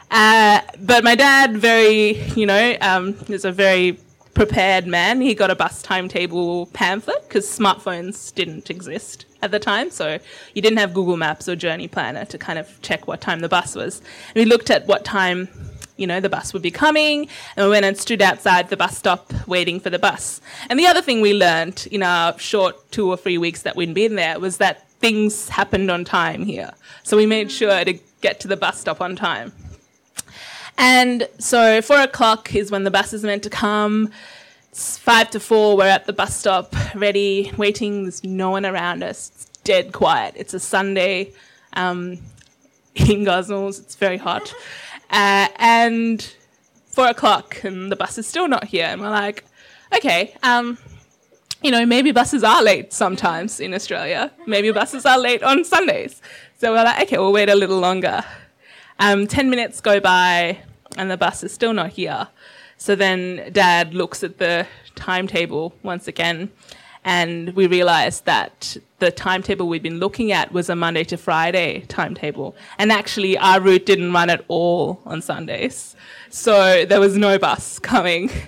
uh, 0.09 0.61
but 0.79 1.03
my 1.03 1.15
dad, 1.15 1.57
very, 1.57 2.13
you 2.35 2.45
know, 2.45 2.77
um, 2.81 3.15
is 3.27 3.45
a 3.45 3.51
very 3.51 3.99
prepared 4.39 4.87
man. 4.87 5.19
He 5.19 5.35
got 5.35 5.51
a 5.51 5.55
bus 5.55 5.81
timetable 5.81 6.67
pamphlet 6.67 7.27
because 7.27 7.45
smartphones 7.45 8.33
didn't 8.33 8.69
exist 8.69 9.25
at 9.41 9.51
the 9.51 9.59
time. 9.59 9.89
So 9.89 10.17
you 10.53 10.61
didn't 10.61 10.79
have 10.79 10.93
Google 10.93 11.17
Maps 11.17 11.49
or 11.49 11.57
Journey 11.57 11.89
Planner 11.89 12.23
to 12.23 12.37
kind 12.37 12.57
of 12.57 12.81
check 12.81 13.05
what 13.05 13.19
time 13.19 13.41
the 13.41 13.49
bus 13.49 13.75
was. 13.75 13.99
And 14.33 14.35
we 14.35 14.45
looked 14.45 14.69
at 14.69 14.87
what 14.87 15.03
time, 15.03 15.49
you 15.97 16.07
know, 16.07 16.21
the 16.21 16.29
bus 16.29 16.53
would 16.53 16.61
be 16.61 16.71
coming, 16.71 17.27
and 17.57 17.65
we 17.65 17.69
went 17.69 17.83
and 17.83 17.97
stood 17.97 18.21
outside 18.21 18.69
the 18.69 18.77
bus 18.77 18.97
stop 18.97 19.33
waiting 19.45 19.77
for 19.77 19.89
the 19.89 19.99
bus. 19.99 20.39
And 20.69 20.79
the 20.79 20.87
other 20.87 21.01
thing 21.01 21.19
we 21.19 21.33
learned 21.33 21.85
in 21.91 22.01
our 22.01 22.39
short 22.39 22.93
two 22.93 23.09
or 23.09 23.17
three 23.17 23.37
weeks 23.37 23.63
that 23.63 23.75
we'd 23.75 23.93
been 23.93 24.15
there 24.15 24.39
was 24.39 24.55
that 24.59 24.89
things 25.01 25.49
happened 25.49 25.91
on 25.91 26.05
time 26.05 26.45
here. 26.45 26.71
So 27.03 27.17
we 27.17 27.25
made 27.25 27.51
sure 27.51 27.83
to 27.83 27.99
get 28.21 28.39
to 28.39 28.47
the 28.47 28.55
bus 28.55 28.79
stop 28.79 29.01
on 29.01 29.17
time. 29.17 29.51
And 30.79 31.27
so 31.37 31.81
four 31.81 31.99
o'clock 31.99 32.55
is 32.55 32.71
when 32.71 32.85
the 32.85 32.91
bus 32.91 33.11
is 33.11 33.21
meant 33.21 33.43
to 33.43 33.49
come. 33.49 34.11
It's 34.69 34.97
five 34.97 35.29
to 35.31 35.39
four. 35.39 35.75
We're 35.75 35.89
at 35.89 36.05
the 36.05 36.13
bus 36.13 36.37
stop, 36.37 36.73
ready, 36.95 37.51
waiting. 37.57 38.03
There's 38.03 38.23
no 38.23 38.51
one 38.51 38.65
around 38.65 39.03
us. 39.03 39.29
It's 39.35 39.45
dead 39.65 39.91
quiet. 39.91 40.35
It's 40.37 40.53
a 40.53 40.59
Sunday 40.59 41.33
um, 41.73 42.11
in 42.95 43.25
Gosnells. 43.25 43.79
It's 43.79 43.95
very 43.95 44.17
hot. 44.17 44.53
Uh, 45.11 45.47
and 45.55 46.35
four 46.85 47.07
o'clock, 47.07 47.63
and 47.63 47.91
the 47.91 47.95
bus 47.95 48.19
is 48.19 48.27
still 48.27 48.47
not 48.47 48.65
here. 48.65 48.85
And 48.85 49.01
we're 49.01 49.09
like, 49.09 49.43
okay, 49.95 50.35
um, 50.43 50.77
you 51.63 51.71
know, 51.71 51.83
maybe 51.83 52.11
buses 52.11 52.43
are 52.43 52.61
late 52.61 52.93
sometimes 52.93 53.59
in 53.59 53.73
Australia. 53.73 54.31
Maybe 54.45 54.69
buses 54.71 55.07
are 55.07 55.17
late 55.17 55.41
on 55.41 55.65
Sundays. 55.65 56.21
So 56.59 56.71
we're 56.73 56.83
like, 56.83 57.07
okay, 57.07 57.17
we'll 57.17 57.33
wait 57.33 57.49
a 57.49 57.55
little 57.55 57.79
longer. 57.79 58.23
Um, 58.99 59.25
10 59.25 59.49
minutes 59.49 59.81
go 59.81 59.99
by, 59.99 60.59
and 60.99 61.09
the 61.09 61.17
bus 61.17 61.43
is 61.43 61.51
still 61.53 61.73
not 61.73 61.91
here. 61.91 62.27
So 62.77 62.93
then 62.93 63.51
dad 63.51 63.93
looks 63.93 64.23
at 64.23 64.37
the 64.37 64.67
timetable 64.95 65.73
once 65.81 66.07
again, 66.07 66.51
and 67.05 67.55
we 67.55 67.67
realize 67.67 68.21
that 68.21 68.77
the 68.99 69.09
timetable 69.09 69.69
we'd 69.69 69.81
been 69.81 69.99
looking 69.99 70.33
at 70.33 70.51
was 70.51 70.69
a 70.69 70.75
Monday 70.75 71.05
to 71.05 71.17
Friday 71.17 71.85
timetable. 71.87 72.55
And 72.77 72.91
actually, 72.91 73.37
our 73.37 73.61
route 73.61 73.85
didn't 73.85 74.11
run 74.11 74.29
at 74.29 74.43
all 74.49 75.01
on 75.05 75.21
Sundays. 75.21 75.95
So 76.29 76.85
there 76.85 76.99
was 76.99 77.17
no 77.17 77.39
bus 77.39 77.79
coming. 77.79 78.29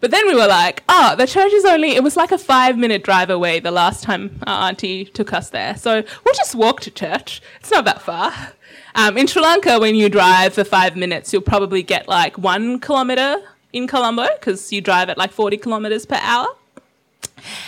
But 0.00 0.12
then 0.12 0.28
we 0.28 0.34
were 0.36 0.46
like, 0.46 0.84
oh, 0.88 1.16
the 1.16 1.26
church 1.26 1.52
is 1.52 1.64
only, 1.64 1.96
it 1.96 2.04
was 2.04 2.16
like 2.16 2.30
a 2.30 2.38
five 2.38 2.78
minute 2.78 3.02
drive 3.02 3.30
away 3.30 3.58
the 3.58 3.72
last 3.72 4.04
time 4.04 4.38
our 4.46 4.68
auntie 4.68 5.04
took 5.04 5.32
us 5.32 5.50
there. 5.50 5.76
So 5.76 6.04
we'll 6.24 6.34
just 6.36 6.54
walk 6.54 6.80
to 6.82 6.90
church. 6.92 7.42
It's 7.58 7.72
not 7.72 7.84
that 7.84 8.00
far. 8.00 8.52
Um, 8.94 9.16
in 9.18 9.26
Sri 9.26 9.42
Lanka, 9.42 9.78
when 9.78 9.94
you 9.94 10.08
drive 10.08 10.54
for 10.54 10.64
five 10.64 10.96
minutes, 10.96 11.32
you'll 11.32 11.42
probably 11.42 11.82
get 11.82 12.08
like 12.08 12.38
one 12.38 12.80
kilometre 12.80 13.42
in 13.72 13.86
Colombo 13.86 14.26
because 14.38 14.72
you 14.72 14.80
drive 14.80 15.08
at 15.08 15.18
like 15.18 15.32
40 15.32 15.56
kilometres 15.58 16.06
per 16.06 16.18
hour. 16.20 16.48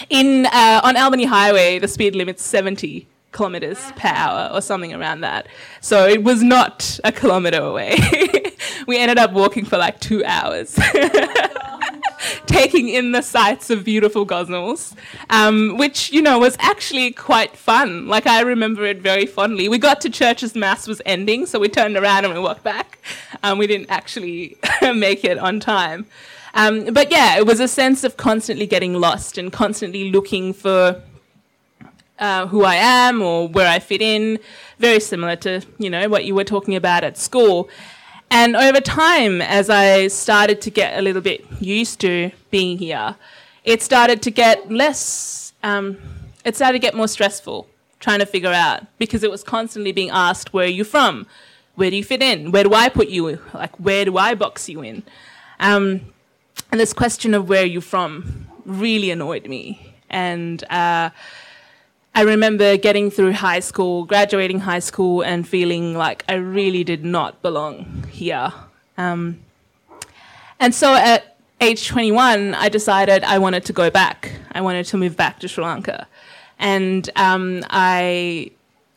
In 0.09 0.47
uh, 0.47 0.81
on 0.83 0.97
Albany 0.97 1.25
Highway, 1.25 1.79
the 1.79 1.89
speed 1.89 2.15
limit's 2.15 2.43
70 2.43 3.07
kilometers 3.33 3.93
per 3.97 4.09
hour 4.09 4.51
or 4.53 4.61
something 4.61 4.93
around 4.93 5.21
that. 5.21 5.47
So 5.81 6.07
it 6.07 6.25
was 6.25 6.43
not 6.43 6.99
a 7.05 7.13
kilometer 7.13 7.61
away. 7.61 7.97
we 8.87 8.99
ended 8.99 9.19
up 9.19 9.33
walking 9.33 9.65
for 9.65 9.79
like 9.79 10.01
two 10.01 10.25
hours. 10.25 10.79
taking 12.47 12.89
in 12.89 13.13
the 13.13 13.23
sights 13.23 13.71
of 13.71 13.85
beautiful 13.85 14.27
Gosnells, 14.27 14.95
um, 15.31 15.77
which, 15.77 16.13
you 16.13 16.23
know, 16.23 16.39
was 16.39 16.57
actually 16.61 17.13
quite 17.13 17.57
fun. 17.57 18.09
Like, 18.09 18.27
I 18.27 18.41
remember 18.41 18.85
it 18.85 18.99
very 18.99 19.27
fondly. 19.27 19.69
We 19.69 19.79
got 19.79 20.01
to 20.03 20.11
church 20.11 20.43
as 20.43 20.55
Mass 20.55 20.87
was 20.87 21.01
ending, 21.07 21.47
so 21.47 21.59
we 21.59 21.69
turned 21.69 21.97
around 21.97 22.25
and 22.25 22.35
we 22.35 22.41
walked 22.41 22.63
back. 22.63 22.99
Um, 23.43 23.59
we 23.59 23.67
didn't 23.67 23.91
actually 23.91 24.59
make 24.83 25.25
it 25.25 25.39
on 25.39 25.61
time. 25.61 26.07
Um, 26.55 26.93
but 26.93 27.11
yeah, 27.11 27.39
it 27.39 27.47
was 27.47 27.61
a 27.61 27.69
sense 27.69 28.03
of 28.05 28.17
constantly 28.17 28.67
getting 28.67 28.95
lost 28.95 29.39
and 29.39 29.53
constantly 29.53 30.11
looking 30.11 30.53
for 30.53 31.01
uh, 32.19 32.47
who 32.49 32.65
I 32.65 32.75
am 32.75 33.23
or 33.23 33.49
where 33.49 33.69
I 33.69 33.79
fit 33.79 34.03
in, 34.03 34.39
very 34.79 35.01
similar 35.01 35.37
to, 35.37 35.63
you 35.79 35.89
know, 35.89 36.09
what 36.09 36.25
you 36.25 36.35
were 36.35 36.45
talking 36.45 36.77
about 36.77 37.05
at 37.05 37.17
school. 37.17 37.69
And 38.31 38.57
over 38.57 38.81
time, 38.81 39.43
as 39.43 39.69
I 39.69 40.07
started 40.07 40.61
to 40.63 40.71
get 40.71 40.99
a 40.99 41.03
little 41.03 41.23
bit 41.23 41.45
used 41.61 42.01
to 42.01 42.31
being 42.51 42.79
here, 42.79 43.17
it 43.65 43.83
started 43.83 44.23
to 44.23 44.31
get 44.31 44.71
less, 44.71 45.53
um, 45.63 45.99
it 46.45 46.55
started 46.55 46.75
to 46.75 46.79
get 46.79 46.95
more 46.95 47.09
stressful 47.09 47.67
trying 47.99 48.21
to 48.21 48.27
figure 48.27 48.53
out 48.53 48.87
because 48.99 49.23
it 49.23 49.31
was 49.31 49.43
constantly 49.43 49.93
being 49.93 50.11
asked, 50.11 50.53
where 50.53 50.65
are 50.65 50.69
you 50.69 50.85
from? 50.85 51.27
Where 51.75 51.91
do 51.91 51.97
you 51.97 52.05
fit 52.05 52.23
in? 52.23 52.51
Where 52.53 52.65
do 52.65 52.73
I 52.73 52.89
put 52.89 53.09
you? 53.09 53.41
Like, 53.53 53.77
where 53.79 54.05
do 54.05 54.17
I 54.17 54.35
box 54.35 54.69
you 54.69 54.83
in? 54.83 55.03
Um, 55.59 56.01
and 56.71 56.81
this 56.81 56.93
question 56.93 57.35
of 57.35 57.49
where 57.49 57.63
are 57.63 57.67
you 57.67 57.81
from 57.81 58.47
really 58.65 59.11
annoyed 59.11 59.47
me. 59.47 59.95
And 60.09 60.63
uh, 60.71 61.11
I 62.15 62.23
remember 62.23 62.77
getting 62.77 63.11
through 63.11 63.33
high 63.33 63.61
school, 63.61 64.05
graduating 64.05 64.61
high 64.61 64.81
school, 64.81 65.23
and 65.23 65.47
feeling 65.47 65.95
like 65.95 66.25
I 66.29 66.35
really 66.35 66.83
did 66.83 67.05
not 67.05 67.41
belong 67.41 68.05
here. 68.11 68.53
Um, 68.99 69.41
and 70.59 70.75
so 70.75 70.95
at 70.95 71.37
age 71.61 71.87
21, 71.89 72.55
I 72.55 72.69
decided 72.69 73.23
I 73.25 73.39
wanted 73.39 73.65
to 73.67 73.73
go 73.73 73.91
back. 73.91 74.33
I 74.53 74.61
wanted 74.61 74.87
to 74.87 74.97
move 74.97 75.17
back 75.17 75.39
to 75.41 75.49
Sri 75.49 75.65
Lanka. 75.65 76.09
And 76.59 77.09
um, 77.17 77.65
I, 77.71 78.51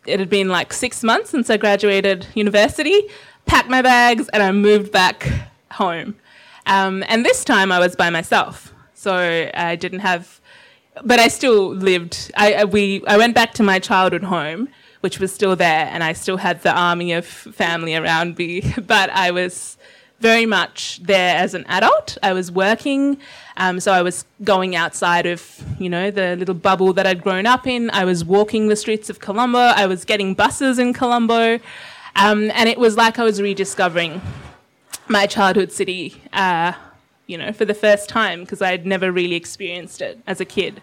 it 0.05 0.19
had 0.19 0.29
been 0.29 0.49
like 0.49 0.73
six 0.73 1.03
months 1.03 1.29
since 1.29 1.49
I 1.49 1.57
graduated 1.57 2.27
university, 2.33 3.03
packed 3.45 3.69
my 3.69 3.81
bags, 3.81 4.27
and 4.29 4.41
I 4.41 4.51
moved 4.51 4.91
back 4.91 5.29
home. 5.71 6.15
Um, 6.65 7.03
and 7.07 7.25
this 7.25 7.43
time 7.45 7.71
I 7.71 7.79
was 7.79 7.95
by 7.95 8.09
myself. 8.09 8.73
So 8.95 9.49
I 9.53 9.75
didn't 9.75 9.99
have 9.99 10.41
but 11.03 11.19
I 11.19 11.27
still 11.27 11.69
lived. 11.69 12.31
I, 12.35 12.65
we 12.65 13.03
I 13.07 13.17
went 13.17 13.35
back 13.35 13.53
to 13.55 13.63
my 13.63 13.79
childhood 13.79 14.23
home, 14.23 14.69
which 15.01 15.19
was 15.19 15.33
still 15.33 15.55
there, 15.55 15.87
and 15.91 16.03
I 16.03 16.13
still 16.13 16.37
had 16.37 16.61
the 16.61 16.71
army 16.73 17.13
of 17.13 17.25
family 17.25 17.95
around 17.95 18.37
me. 18.37 18.73
But 18.87 19.09
I 19.09 19.31
was 19.31 19.77
very 20.19 20.45
much 20.45 21.01
there 21.03 21.35
as 21.35 21.53
an 21.53 21.65
adult. 21.67 22.17
I 22.23 22.33
was 22.33 22.51
working, 22.51 23.17
um, 23.57 23.79
so 23.79 23.91
I 23.91 24.01
was 24.01 24.25
going 24.43 24.75
outside 24.75 25.25
of 25.25 25.41
you 25.79 25.89
know 25.89 26.11
the 26.11 26.35
little 26.35 26.55
bubble 26.55 26.93
that 26.93 27.07
I'd 27.07 27.23
grown 27.23 27.45
up 27.45 27.65
in. 27.67 27.89
I 27.89 28.05
was 28.05 28.23
walking 28.23 28.67
the 28.67 28.75
streets 28.75 29.09
of 29.09 29.19
Colombo. 29.19 29.59
I 29.59 29.85
was 29.87 30.05
getting 30.05 30.33
buses 30.35 30.79
in 30.79 30.93
Colombo, 30.93 31.59
um, 32.15 32.51
and 32.51 32.69
it 32.69 32.77
was 32.77 32.95
like 32.97 33.19
I 33.19 33.23
was 33.23 33.41
rediscovering 33.41 34.21
my 35.07 35.25
childhood 35.25 35.71
city. 35.71 36.21
Uh, 36.31 36.73
you 37.27 37.37
know, 37.37 37.51
for 37.51 37.65
the 37.65 37.73
first 37.73 38.09
time 38.09 38.41
because 38.41 38.61
I 38.61 38.71
had 38.71 38.85
never 38.85 39.11
really 39.11 39.35
experienced 39.35 40.01
it 40.01 40.19
as 40.27 40.39
a 40.39 40.45
kid. 40.45 40.81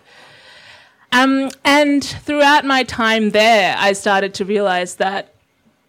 Um, 1.12 1.50
and 1.64 2.04
throughout 2.04 2.64
my 2.64 2.84
time 2.84 3.30
there, 3.30 3.76
I 3.78 3.92
started 3.92 4.32
to 4.34 4.44
realize 4.44 4.96
that, 4.96 5.34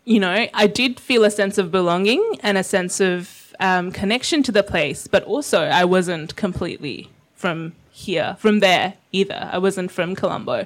you 0.03 0.19
know, 0.19 0.47
I 0.53 0.67
did 0.67 0.99
feel 0.99 1.23
a 1.23 1.31
sense 1.31 1.57
of 1.57 1.71
belonging 1.71 2.39
and 2.41 2.57
a 2.57 2.63
sense 2.63 2.99
of 2.99 3.53
um, 3.59 3.91
connection 3.91 4.41
to 4.43 4.51
the 4.51 4.63
place, 4.63 5.07
but 5.07 5.23
also 5.23 5.61
I 5.61 5.85
wasn't 5.85 6.35
completely 6.35 7.09
from 7.35 7.73
here, 7.91 8.35
from 8.39 8.59
there 8.59 8.95
either. 9.11 9.49
I 9.51 9.59
wasn't 9.59 9.91
from 9.91 10.15
Colombo. 10.15 10.65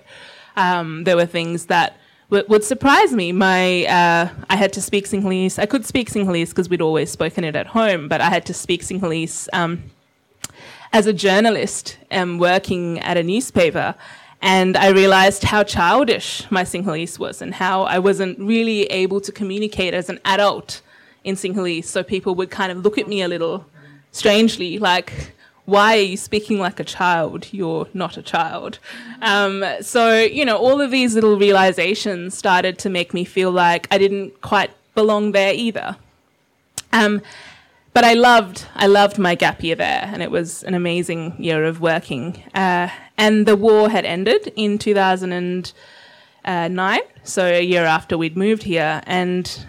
Um, 0.56 1.04
there 1.04 1.18
were 1.18 1.26
things 1.26 1.66
that 1.66 1.98
w- 2.30 2.46
would 2.48 2.64
surprise 2.64 3.14
me. 3.14 3.32
My 3.32 3.86
uh, 3.86 4.30
I 4.50 4.56
had 4.56 4.74
to 4.74 4.82
speak 4.82 5.06
Sinhalese. 5.06 5.60
I 5.60 5.66
could 5.66 5.86
speak 5.86 6.10
Sinhalese 6.10 6.50
because 6.50 6.70
we'd 6.70 6.82
always 6.82 7.12
spoken 7.12 7.44
it 7.44 7.56
at 7.56 7.68
home, 7.68 8.08
but 8.08 8.22
I 8.22 8.30
had 8.30 8.46
to 8.48 8.54
speak 8.54 8.82
Sinhalese 8.82 9.48
um, 9.54 9.84
as 10.92 11.08
a 11.08 11.14
journalist 11.14 11.98
and 12.10 12.40
working 12.40 13.00
at 13.00 13.18
a 13.18 13.24
newspaper. 13.24 13.96
And 14.42 14.78
I 14.78 14.90
realized 14.90 15.44
how 15.44 15.64
childish 15.64 16.46
my 16.52 16.64
Sinhalese 16.64 17.18
was 17.18 17.42
and 17.42 17.54
how 17.54 17.84
I 17.84 18.00
wasn't 18.00 18.38
really 18.38 18.84
able 18.84 19.20
to 19.22 19.32
communicate 19.32 19.94
as 19.94 20.10
an 20.10 20.20
adult 20.24 20.82
in 21.24 21.36
Sinhalese. 21.36 21.86
So 21.86 22.04
people 22.04 22.36
would 22.36 22.52
kind 22.52 22.72
of 22.72 22.80
look 22.80 22.98
at 22.98 23.08
me 23.08 23.24
a 23.24 23.28
little 23.28 23.66
strangely, 24.12 24.78
like, 24.78 25.35
why 25.66 25.98
are 25.98 26.02
you 26.02 26.18
speaking 26.18 26.60
like 26.60 26.80
a 26.80 26.84
child? 26.84 27.48
You're 27.52 27.88
not 27.94 28.18
a 28.18 28.22
child. 28.22 28.80
Um, 29.22 29.64
so, 29.82 30.20
you 30.20 30.46
know, 30.46 30.58
all 30.58 30.80
of 30.80 30.92
these 30.92 31.16
little 31.16 31.38
realizations 31.38 32.38
started 32.38 32.78
to 32.80 32.90
make 32.90 33.14
me 33.14 33.26
feel 33.26 33.52
like 33.52 33.88
I 33.92 33.98
didn't 33.98 34.42
quite 34.42 34.72
belong 34.94 35.32
there 35.32 35.54
either. 35.54 35.98
Um, 36.94 37.22
but 37.94 38.04
I 38.04 38.14
loved, 38.14 38.66
I 38.76 38.88
loved 38.88 39.18
my 39.18 39.36
gap 39.36 39.64
year 39.64 39.76
there, 39.76 40.10
and 40.12 40.22
it 40.22 40.30
was 40.30 40.64
an 40.64 40.74
amazing 40.74 41.42
year 41.42 41.64
of 41.64 41.80
working. 41.80 42.44
Uh, 42.54 42.90
and 43.18 43.46
the 43.46 43.56
war 43.56 43.90
had 43.90 44.06
ended 44.06 44.52
in 44.56 44.78
2009, 44.78 47.00
so 47.24 47.46
a 47.46 47.62
year 47.62 47.86
after 47.86 48.18
we'd 48.18 48.36
moved 48.36 48.64
here, 48.64 49.02
and 49.08 49.66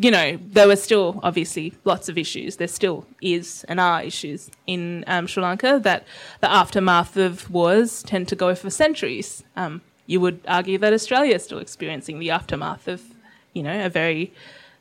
you 0.00 0.10
know, 0.10 0.38
there 0.40 0.66
were 0.66 0.76
still 0.76 1.20
obviously 1.22 1.74
lots 1.84 2.08
of 2.08 2.16
issues. 2.16 2.56
There 2.56 2.68
still 2.68 3.06
is 3.20 3.66
and 3.68 3.78
are 3.78 4.02
issues 4.02 4.50
in 4.66 5.04
um, 5.06 5.26
Sri 5.26 5.42
Lanka 5.42 5.78
that 5.82 6.06
the 6.40 6.50
aftermath 6.50 7.18
of 7.18 7.50
wars 7.50 8.02
tend 8.02 8.26
to 8.28 8.36
go 8.36 8.54
for 8.54 8.70
centuries. 8.70 9.44
Um, 9.56 9.82
you 10.06 10.18
would 10.20 10.40
argue 10.48 10.78
that 10.78 10.94
Australia 10.94 11.34
is 11.34 11.44
still 11.44 11.58
experiencing 11.58 12.18
the 12.18 12.30
aftermath 12.30 12.88
of, 12.88 13.02
you 13.52 13.62
know, 13.62 13.84
a 13.84 13.90
very, 13.90 14.32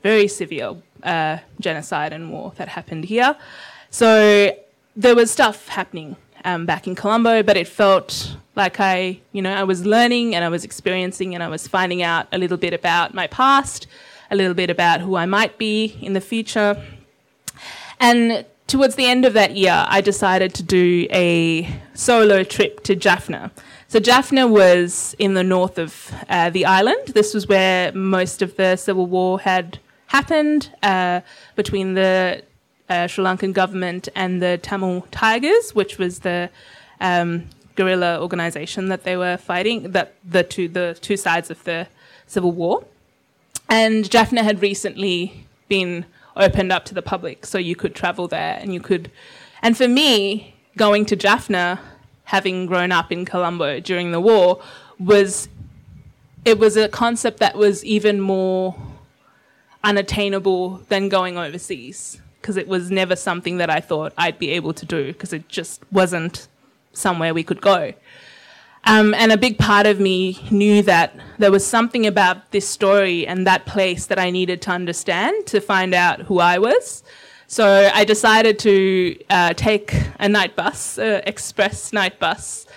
very 0.04 0.30
severe 0.30 0.78
uh, 1.04 1.40
genocide 1.60 2.14
and 2.14 2.32
war 2.32 2.54
that 2.56 2.70
happened 2.70 3.04
here. 3.04 3.36
So 3.90 4.58
there 4.96 5.16
was 5.16 5.32
stuff 5.32 5.68
happening 5.68 6.16
um, 6.46 6.66
back 6.66 6.88
in 6.88 6.96
Colombo, 6.96 7.44
but 7.44 7.58
it 7.58 7.68
felt 7.68 8.38
like 8.56 8.80
I, 8.80 9.20
you 9.34 9.42
know, 9.42 9.54
I 9.54 9.66
was 9.66 9.86
learning 9.86 10.34
and 10.34 10.46
I 10.46 10.50
was 10.50 10.64
experiencing 10.64 11.36
and 11.36 11.44
I 11.44 11.50
was 11.50 11.68
finding 11.68 12.02
out 12.04 12.28
a 12.32 12.38
little 12.38 12.58
bit 12.58 12.74
about 12.74 13.14
my 13.14 13.28
past 13.28 13.86
a 14.32 14.36
little 14.36 14.54
bit 14.54 14.70
about 14.70 15.02
who 15.02 15.16
I 15.16 15.26
might 15.26 15.58
be 15.58 15.98
in 16.02 16.14
the 16.14 16.22
future. 16.22 16.82
And 18.00 18.46
towards 18.68 18.96
the 18.96 19.06
end 19.06 19.26
of 19.26 19.34
that 19.34 19.56
year, 19.56 19.86
I 19.88 20.02
decided 20.02 20.54
to 20.56 20.64
do 20.64 21.08
a 21.12 21.68
solo 21.94 22.44
trip 22.44 22.84
to 22.84 22.96
Jaffna. 22.96 23.52
So 23.88 24.00
Jaffna 24.00 24.48
was 24.48 25.16
in 25.18 25.34
the 25.34 25.44
north 25.44 25.78
of 25.80 26.14
uh, 26.30 26.52
the 26.52 26.66
island. 26.66 27.08
This 27.10 27.34
was 27.34 27.48
where 27.48 27.92
most 27.92 28.42
of 28.42 28.56
the 28.56 28.76
civil 28.76 29.08
war 29.08 29.40
had 29.40 29.80
happened 30.08 30.72
uh, 30.84 31.22
between 31.56 31.96
the 31.96 32.44
uh, 32.88 33.08
Sri 33.08 33.24
Lankan 33.24 33.54
government 33.54 34.08
and 34.16 34.42
the 34.42 34.60
Tamil 34.62 35.08
Tigers, 35.12 35.74
which 35.74 35.98
was 35.98 36.20
the 36.20 36.50
um, 37.02 37.46
guerrilla 37.76 38.22
organization 38.22 38.90
that 38.90 39.04
they 39.04 39.18
were 39.18 39.38
fighting, 39.38 39.92
that 39.92 40.14
the 40.24 40.44
two 40.44 40.68
the 40.68 40.98
two 41.02 41.18
sides 41.18 41.50
of 41.50 41.64
the 41.64 41.88
civil 42.28 42.52
war. 42.52 42.84
And 43.70 44.10
Jaffna 44.10 44.44
had 44.44 44.62
recently 44.62 45.46
been 45.68 46.06
opened 46.36 46.72
up 46.72 46.86
to 46.86 46.94
the 46.94 47.02
public, 47.02 47.46
so 47.46 47.58
you 47.58 47.76
could 47.76 47.94
travel 47.94 48.28
there 48.28 48.58
and 48.60 48.74
you 48.74 48.80
could. 48.80 49.12
And 49.62 49.78
for 49.78 49.88
me, 49.88 50.56
going 50.76 51.06
to 51.08 51.16
Jaffna, 51.16 51.80
having 52.24 52.66
grown 52.66 52.92
up 52.92 53.12
in 53.12 53.26
Colombo 53.26 53.80
during 53.80 54.12
the 54.12 54.20
war, 54.20 54.62
was 55.00 55.50
it 56.46 56.58
was 56.58 56.78
a 56.78 56.88
concept 56.88 57.40
that 57.40 57.56
was 57.56 57.84
even 57.86 58.20
more 58.20 58.76
unattainable 59.84 60.78
than 60.90 61.10
going 61.10 61.38
overseas 61.38 62.22
because 62.42 62.58
it 62.58 62.68
was 62.68 62.90
never 62.90 63.16
something 63.16 63.58
that 63.58 63.70
I 63.70 63.82
thought 63.82 64.14
I'd 64.18 64.40
be 64.40 64.52
able 64.52 64.74
to 64.74 64.86
do 64.86 65.08
because 65.08 65.34
it 65.34 65.48
just 65.48 65.82
wasn't 65.92 66.48
somewhere 66.94 67.34
we 67.34 67.44
could 67.44 67.62
go. 67.62 67.94
Um, 68.86 69.14
and 69.14 69.32
a 69.32 69.38
big 69.38 69.58
part 69.58 69.86
of 69.86 70.00
me 70.00 70.40
knew 70.50 70.82
that 70.84 71.16
there 71.38 71.52
was 71.52 71.66
something 71.66 72.08
about 72.08 72.52
this 72.52 72.68
story 72.68 73.28
and 73.28 73.46
that 73.46 73.66
place 73.66 74.08
that 74.08 74.18
I 74.18 74.30
needed 74.30 74.62
to 74.64 74.72
understand 74.72 75.46
to 75.48 75.62
find 75.62 75.94
out 75.94 76.22
who 76.22 76.40
I 76.40 76.58
was. 76.58 77.04
So 77.48 77.90
I 77.94 78.04
decided 78.06 78.60
to 78.60 79.18
uh, 79.30 79.54
take 79.54 79.94
a 80.20 80.30
night 80.30 80.56
bus, 80.56 80.98
uh, 80.98 81.22
express 81.26 81.92
night 81.94 82.20
bus, 82.20 82.68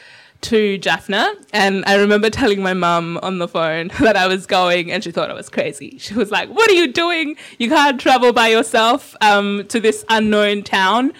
to 0.42 0.76
Jaffna, 0.76 1.35
and 1.52 1.85
I 1.87 1.94
remember 1.94 2.28
telling 2.28 2.62
my 2.62 2.75
mum 2.75 3.18
on 3.23 3.38
the 3.38 3.49
phone 3.49 3.88
that 4.00 4.16
I 4.16 4.26
was 4.26 4.47
going, 4.47 4.90
and 4.90 5.02
she 5.02 5.11
thought 5.11 5.30
I 5.30 5.35
was 5.35 5.49
crazy. 5.49 5.99
She 5.99 6.14
was 6.14 6.30
like, 6.30 6.50
"What 6.50 6.71
are 6.71 6.75
you 6.75 6.92
doing? 6.92 7.37
You 7.59 7.68
can't 7.68 8.00
travel 8.00 8.32
by 8.32 8.49
yourself 8.49 9.16
um, 9.21 9.64
to 9.68 9.80
this 9.80 10.04
unknown 10.09 10.62
town." 10.64 11.12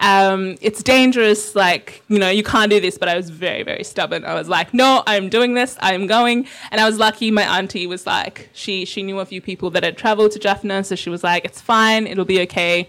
Um, 0.00 0.56
it's 0.60 0.82
dangerous, 0.82 1.54
like, 1.54 2.02
you 2.08 2.18
know, 2.18 2.30
you 2.30 2.42
can't 2.42 2.70
do 2.70 2.80
this. 2.80 2.98
But 2.98 3.08
I 3.08 3.16
was 3.16 3.30
very, 3.30 3.62
very 3.62 3.84
stubborn. 3.84 4.24
I 4.24 4.34
was 4.34 4.48
like, 4.48 4.72
no, 4.74 5.02
I'm 5.06 5.28
doing 5.28 5.54
this, 5.54 5.76
I'm 5.80 6.06
going. 6.06 6.46
And 6.70 6.80
I 6.80 6.86
was 6.86 6.98
lucky 6.98 7.30
my 7.30 7.58
auntie 7.58 7.86
was 7.86 8.06
like, 8.06 8.48
she, 8.52 8.84
she 8.84 9.02
knew 9.02 9.20
a 9.20 9.26
few 9.26 9.40
people 9.40 9.70
that 9.70 9.84
had 9.84 9.96
traveled 9.96 10.32
to 10.32 10.38
Jaffna, 10.38 10.84
so 10.84 10.94
she 10.94 11.10
was 11.10 11.22
like, 11.22 11.44
it's 11.44 11.60
fine, 11.60 12.06
it'll 12.06 12.24
be 12.24 12.40
okay. 12.42 12.88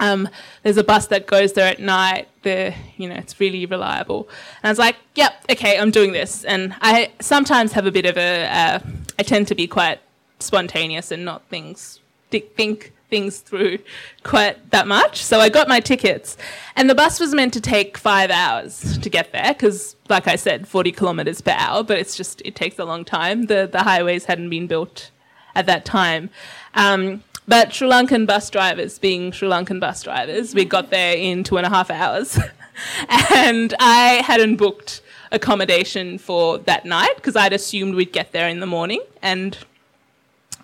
Um, 0.00 0.28
there's 0.62 0.76
a 0.76 0.84
bus 0.84 1.08
that 1.08 1.26
goes 1.26 1.54
there 1.54 1.66
at 1.66 1.80
night. 1.80 2.28
There, 2.42 2.74
you 2.96 3.08
know, 3.08 3.16
it's 3.16 3.40
really 3.40 3.66
reliable. 3.66 4.28
And 4.62 4.68
I 4.68 4.70
was 4.70 4.78
like, 4.78 4.96
yep, 5.16 5.44
okay, 5.50 5.78
I'm 5.78 5.90
doing 5.90 6.12
this. 6.12 6.44
And 6.44 6.74
I 6.80 7.10
sometimes 7.20 7.72
have 7.72 7.84
a 7.86 7.90
bit 7.90 8.06
of 8.06 8.16
a, 8.16 8.46
uh, 8.46 8.78
I 9.18 9.22
tend 9.24 9.48
to 9.48 9.56
be 9.56 9.66
quite 9.66 9.98
spontaneous 10.38 11.10
and 11.10 11.24
not 11.24 11.42
things 11.48 11.98
think 12.30 12.92
things 13.08 13.38
through 13.38 13.78
quite 14.22 14.70
that 14.70 14.86
much. 14.86 15.22
So 15.22 15.40
I 15.40 15.48
got 15.48 15.68
my 15.68 15.80
tickets, 15.80 16.36
and 16.76 16.88
the 16.88 16.94
bus 16.94 17.20
was 17.20 17.34
meant 17.34 17.52
to 17.54 17.60
take 17.60 17.98
five 17.98 18.30
hours 18.30 18.98
to 18.98 19.10
get 19.10 19.32
there 19.32 19.52
because, 19.52 19.96
like 20.08 20.28
I 20.28 20.36
said, 20.36 20.68
40 20.68 20.92
kilometers 20.92 21.40
per 21.40 21.54
hour. 21.56 21.82
But 21.82 21.98
it's 21.98 22.16
just 22.16 22.42
it 22.44 22.54
takes 22.54 22.78
a 22.78 22.84
long 22.84 23.04
time. 23.04 23.46
The 23.46 23.68
the 23.70 23.82
highways 23.82 24.26
hadn't 24.26 24.50
been 24.50 24.66
built 24.66 25.10
at 25.54 25.66
that 25.66 25.84
time. 25.84 26.30
Um, 26.74 27.22
but 27.46 27.72
Sri 27.72 27.88
Lankan 27.88 28.26
bus 28.26 28.50
drivers, 28.50 28.98
being 28.98 29.32
Sri 29.32 29.48
Lankan 29.48 29.80
bus 29.80 30.02
drivers, 30.02 30.54
we 30.54 30.66
got 30.66 30.90
there 30.90 31.16
in 31.16 31.44
two 31.44 31.56
and 31.56 31.66
a 31.66 31.70
half 31.70 31.90
hours. 31.90 32.38
and 33.08 33.74
I 33.80 34.22
hadn't 34.24 34.56
booked 34.56 35.00
accommodation 35.32 36.18
for 36.18 36.58
that 36.58 36.84
night 36.84 37.16
because 37.16 37.36
I'd 37.36 37.52
assumed 37.52 37.94
we'd 37.94 38.12
get 38.12 38.32
there 38.32 38.48
in 38.48 38.60
the 38.60 38.66
morning 38.66 39.02
and 39.22 39.58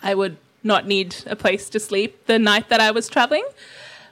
I 0.03 0.15
would 0.15 0.37
not 0.65 0.87
need 0.87 1.17
a 1.27 1.37
place 1.37 1.69
to 1.71 1.79
sleep 1.79 2.27
the 2.27 2.39
night 2.39 2.69
that 2.71 2.81
I 2.81 2.91
was 2.91 3.09
traveling. 3.09 3.45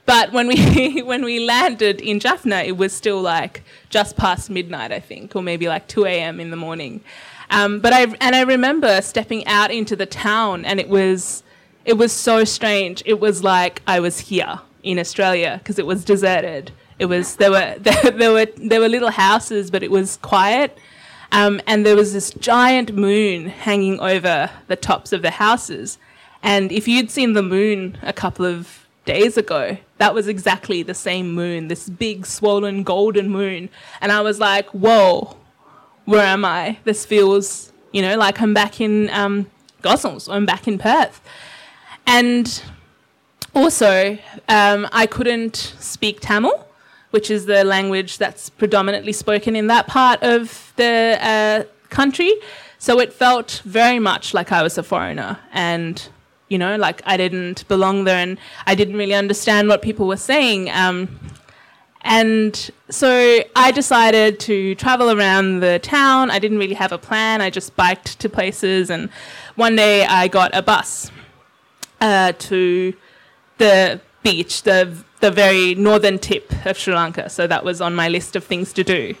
But 0.05 0.31
when 0.31 0.47
we 0.47 1.01
when 1.03 1.23
we 1.23 1.39
landed 1.39 2.01
in 2.01 2.19
Jaffna, 2.19 2.57
it 2.57 2.77
was 2.77 2.93
still 2.93 3.21
like 3.21 3.63
just 3.89 4.17
past 4.17 4.49
midnight, 4.49 4.91
I 4.91 4.99
think, 4.99 5.35
or 5.35 5.41
maybe 5.41 5.67
like 5.67 5.87
2 5.87 6.05
a.m. 6.05 6.39
in 6.39 6.51
the 6.51 6.57
morning. 6.57 7.01
Um, 7.49 7.79
but 7.79 7.93
I 7.93 8.03
and 8.19 8.35
I 8.35 8.41
remember 8.41 9.01
stepping 9.01 9.45
out 9.47 9.71
into 9.71 9.95
the 9.95 10.05
town, 10.05 10.65
and 10.65 10.79
it 10.79 10.89
was 10.89 11.43
it 11.85 11.93
was 11.93 12.11
so 12.11 12.43
strange. 12.43 13.03
It 13.05 13.19
was 13.19 13.43
like 13.43 13.81
I 13.87 13.99
was 13.99 14.19
here 14.19 14.59
in 14.83 14.99
Australia 14.99 15.59
because 15.59 15.79
it 15.79 15.85
was 15.85 16.03
deserted. 16.03 16.71
It 16.99 17.05
was 17.05 17.35
there 17.37 17.51
were 17.51 17.75
there, 17.79 18.11
there, 18.11 18.31
were 18.31 18.47
there 18.57 18.79
were 18.79 18.89
little 18.89 19.11
houses, 19.11 19.71
but 19.71 19.83
it 19.83 19.91
was 19.91 20.17
quiet. 20.17 20.77
Um, 21.31 21.61
and 21.65 21.83
there 21.83 21.95
was 21.95 22.13
this 22.13 22.29
giant 22.31 22.93
moon 22.95 23.47
hanging 23.47 23.99
over 23.99 24.51
the 24.67 24.75
tops 24.75 25.11
of 25.11 25.23
the 25.23 25.31
houses. 25.31 25.97
And 26.43 26.73
if 26.73 26.89
you'd 26.89 27.09
seen 27.09 27.33
the 27.33 27.41
moon 27.41 27.97
a 28.01 28.11
couple 28.11 28.45
of 28.45 28.85
days 29.05 29.37
ago, 29.37 29.77
that 29.97 30.13
was 30.13 30.27
exactly 30.27 30.83
the 30.83 30.93
same 30.93 31.31
moon, 31.31 31.69
this 31.69 31.89
big 31.89 32.25
swollen 32.25 32.83
golden 32.83 33.29
moon. 33.29 33.69
And 34.01 34.11
I 34.11 34.19
was 34.19 34.39
like, 34.39 34.67
whoa, 34.71 35.37
where 36.03 36.25
am 36.25 36.43
I? 36.43 36.79
This 36.83 37.05
feels, 37.05 37.71
you 37.93 38.01
know, 38.01 38.17
like 38.17 38.41
I'm 38.41 38.53
back 38.53 38.81
in 38.81 39.09
um, 39.11 39.49
Gosnells, 39.81 40.31
I'm 40.31 40.45
back 40.45 40.67
in 40.67 40.77
Perth. 40.77 41.21
And 42.05 42.61
also, 43.55 44.17
um, 44.49 44.87
I 44.91 45.05
couldn't 45.05 45.55
speak 45.79 46.19
Tamil, 46.19 46.67
which 47.11 47.31
is 47.31 47.45
the 47.45 47.63
language 47.63 48.17
that's 48.17 48.49
predominantly 48.49 49.13
spoken 49.13 49.55
in 49.55 49.67
that 49.67 49.87
part 49.87 50.21
of 50.23 50.73
the 50.75 51.17
uh, 51.21 51.63
country. 51.89 52.33
So 52.79 52.99
it 52.99 53.13
felt 53.13 53.61
very 53.63 53.99
much 53.99 54.33
like 54.33 54.51
I 54.51 54.61
was 54.61 54.77
a 54.77 54.83
foreigner 54.83 55.39
and, 55.53 56.05
you 56.49 56.57
know, 56.57 56.75
like 56.75 57.01
I 57.05 57.17
didn't 57.17 57.67
belong 57.67 58.03
there 58.03 58.17
and 58.17 58.37
I 58.65 58.75
didn't 58.75 58.97
really 58.97 59.15
understand 59.15 59.67
what 59.67 59.81
people 59.81 60.07
were 60.07 60.17
saying. 60.17 60.69
Um, 60.69 61.19
and 62.01 62.69
so 62.89 63.39
I 63.55 63.71
decided 63.71 64.39
to 64.41 64.75
travel 64.75 65.09
around 65.11 65.61
the 65.61 65.79
town. 65.79 66.29
I 66.29 66.39
didn't 66.39 66.57
really 66.57 66.75
have 66.75 66.91
a 66.91 66.97
plan. 66.97 67.41
I 67.41 67.49
just 67.49 67.75
biked 67.75 68.19
to 68.19 68.29
places. 68.29 68.89
And 68.89 69.09
one 69.55 69.75
day 69.75 70.05
I 70.05 70.27
got 70.27 70.53
a 70.53 70.61
bus 70.61 71.11
uh, 72.01 72.33
to 72.33 72.93
the 73.57 74.01
beach, 74.21 74.63
the 74.63 75.03
the 75.21 75.31
very 75.31 75.73
northern 75.75 76.19
tip 76.19 76.51
of 76.65 76.77
Sri 76.77 76.93
Lanka. 76.93 77.29
So 77.29 77.47
that 77.47 77.63
was 77.63 77.79
on 77.79 77.95
my 77.95 78.09
list 78.09 78.35
of 78.35 78.43
things 78.43 78.73
to 78.73 78.83
do. 78.83 79.15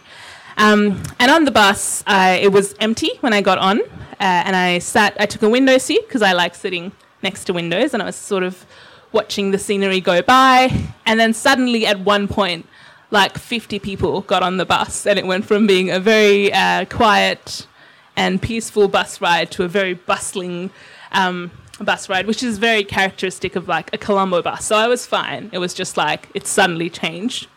Um, 0.57 1.01
and 1.17 1.31
on 1.31 1.45
the 1.45 1.51
bus, 1.51 2.03
uh, 2.05 2.37
it 2.39 2.51
was 2.51 2.75
empty 2.81 3.11
when 3.21 3.31
I 3.31 3.39
got 3.41 3.57
on, 3.57 3.79
uh, 3.79 3.85
and 4.19 4.55
I 4.55 4.79
sat. 4.79 5.15
I 5.17 5.25
took 5.25 5.43
a 5.43 5.49
window 5.49 5.77
seat 5.77 6.05
because 6.05 6.21
I 6.21 6.33
like 6.33 6.55
sitting 6.55 6.91
next 7.23 7.45
to 7.45 7.53
windows, 7.53 7.93
and 7.93 8.03
I 8.03 8.07
was 8.07 8.15
sort 8.15 8.43
of 8.43 8.65
watching 9.11 9.51
the 9.51 9.59
scenery 9.59 10.01
go 10.01 10.21
by. 10.21 10.71
And 11.05 11.19
then 11.19 11.33
suddenly, 11.33 11.85
at 11.85 11.99
one 11.99 12.27
point, 12.27 12.67
like 13.11 13.37
50 13.37 13.79
people 13.79 14.21
got 14.21 14.43
on 14.43 14.57
the 14.57 14.65
bus, 14.65 15.05
and 15.05 15.17
it 15.17 15.25
went 15.25 15.45
from 15.45 15.67
being 15.67 15.89
a 15.89 15.99
very 15.99 16.51
uh, 16.53 16.85
quiet 16.85 17.67
and 18.15 18.41
peaceful 18.41 18.87
bus 18.87 19.21
ride 19.21 19.51
to 19.51 19.63
a 19.63 19.67
very 19.67 19.93
bustling. 19.93 20.71
Um, 21.11 21.51
bus 21.79 22.07
ride, 22.09 22.27
which 22.27 22.43
is 22.43 22.57
very 22.59 22.83
characteristic 22.83 23.55
of 23.55 23.67
like 23.67 23.93
a 23.93 23.97
Colombo 23.97 24.41
bus. 24.41 24.65
So 24.65 24.75
I 24.75 24.87
was 24.87 25.05
fine. 25.05 25.49
It 25.51 25.57
was 25.57 25.73
just 25.73 25.97
like 25.97 26.29
it 26.33 26.47
suddenly 26.47 26.89
changed. 26.89 27.47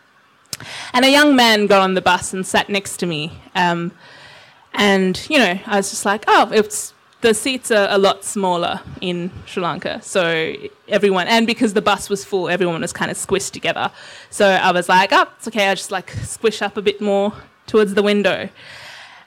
And 0.93 1.05
a 1.05 1.11
young 1.11 1.37
man 1.37 1.67
got 1.67 1.83
on 1.83 1.95
the 1.95 2.01
bus 2.01 2.33
and 2.33 2.47
sat 2.47 2.69
next 2.69 2.97
to 2.99 3.07
me. 3.07 3.39
Um, 3.55 3.93
and, 4.73 5.25
you 5.29 5.39
know, 5.39 5.59
I 5.67 5.77
was 5.77 5.91
just 5.91 6.05
like, 6.05 6.25
oh, 6.27 6.51
it's 6.53 6.95
the 7.27 7.35
seats 7.35 7.73
are 7.73 7.89
a 7.91 7.99
lot 7.99 8.25
smaller 8.25 8.81
in 9.01 9.33
Sri 9.47 9.61
Lanka. 9.61 10.01
So 10.01 10.55
everyone, 10.87 11.27
and 11.27 11.45
because 11.45 11.75
the 11.75 11.83
bus 11.83 12.09
was 12.09 12.25
full, 12.25 12.49
everyone 12.49 12.83
was 12.83 12.93
kind 12.93 13.11
of 13.11 13.17
squished 13.17 13.51
together. 13.51 13.91
So 14.31 14.47
I 14.47 14.71
was 14.71 14.89
like, 14.89 15.13
oh, 15.13 15.27
it's 15.37 15.49
okay. 15.49 15.69
I 15.69 15.75
just 15.75 15.91
like 15.91 16.11
squish 16.11 16.63
up 16.63 16.77
a 16.77 16.83
bit 16.83 17.01
more 17.01 17.33
towards 17.67 17.95
the 17.95 18.03
window. 18.03 18.49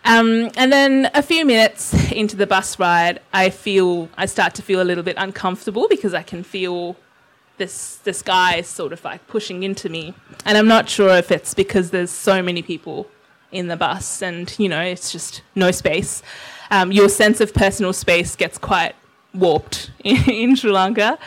Um, 0.05 0.49
and 0.55 0.71
then 0.71 1.11
a 1.13 1.21
few 1.21 1.45
minutes 1.45 1.93
into 2.13 2.37
the 2.37 2.47
bus 2.47 2.79
ride, 2.79 3.19
I 3.33 3.49
feel 3.49 4.07
I 4.17 4.27
start 4.27 4.55
to 4.55 4.61
feel 4.61 4.81
a 4.81 4.87
little 4.89 5.03
bit 5.03 5.17
uncomfortable 5.17 5.89
because 5.89 6.13
I 6.13 6.23
can 6.23 6.41
feel 6.41 6.95
this 7.57 7.97
this 8.05 8.21
guy 8.21 8.61
sort 8.61 8.93
of 8.93 9.03
like 9.03 9.27
pushing 9.27 9.63
into 9.63 9.89
me, 9.89 10.13
and 10.45 10.57
I'm 10.57 10.69
not 10.69 10.87
sure 10.87 11.09
if 11.17 11.29
it's 11.33 11.53
because 11.53 11.91
there's 11.91 12.11
so 12.11 12.41
many 12.41 12.61
people 12.61 13.09
in 13.51 13.67
the 13.67 13.75
bus, 13.75 14.21
and 14.21 14.55
you 14.57 14.69
know 14.69 14.81
it's 14.81 15.11
just 15.11 15.41
no 15.53 15.71
space. 15.71 16.23
Um, 16.71 16.91
your 16.91 17.09
sense 17.09 17.41
of 17.41 17.53
personal 17.53 17.93
space 17.93 18.35
gets 18.35 18.57
quite 18.57 18.95
warped 19.33 19.91
in, 20.03 20.55
Sri 20.55 20.71
Lanka, 20.71 21.17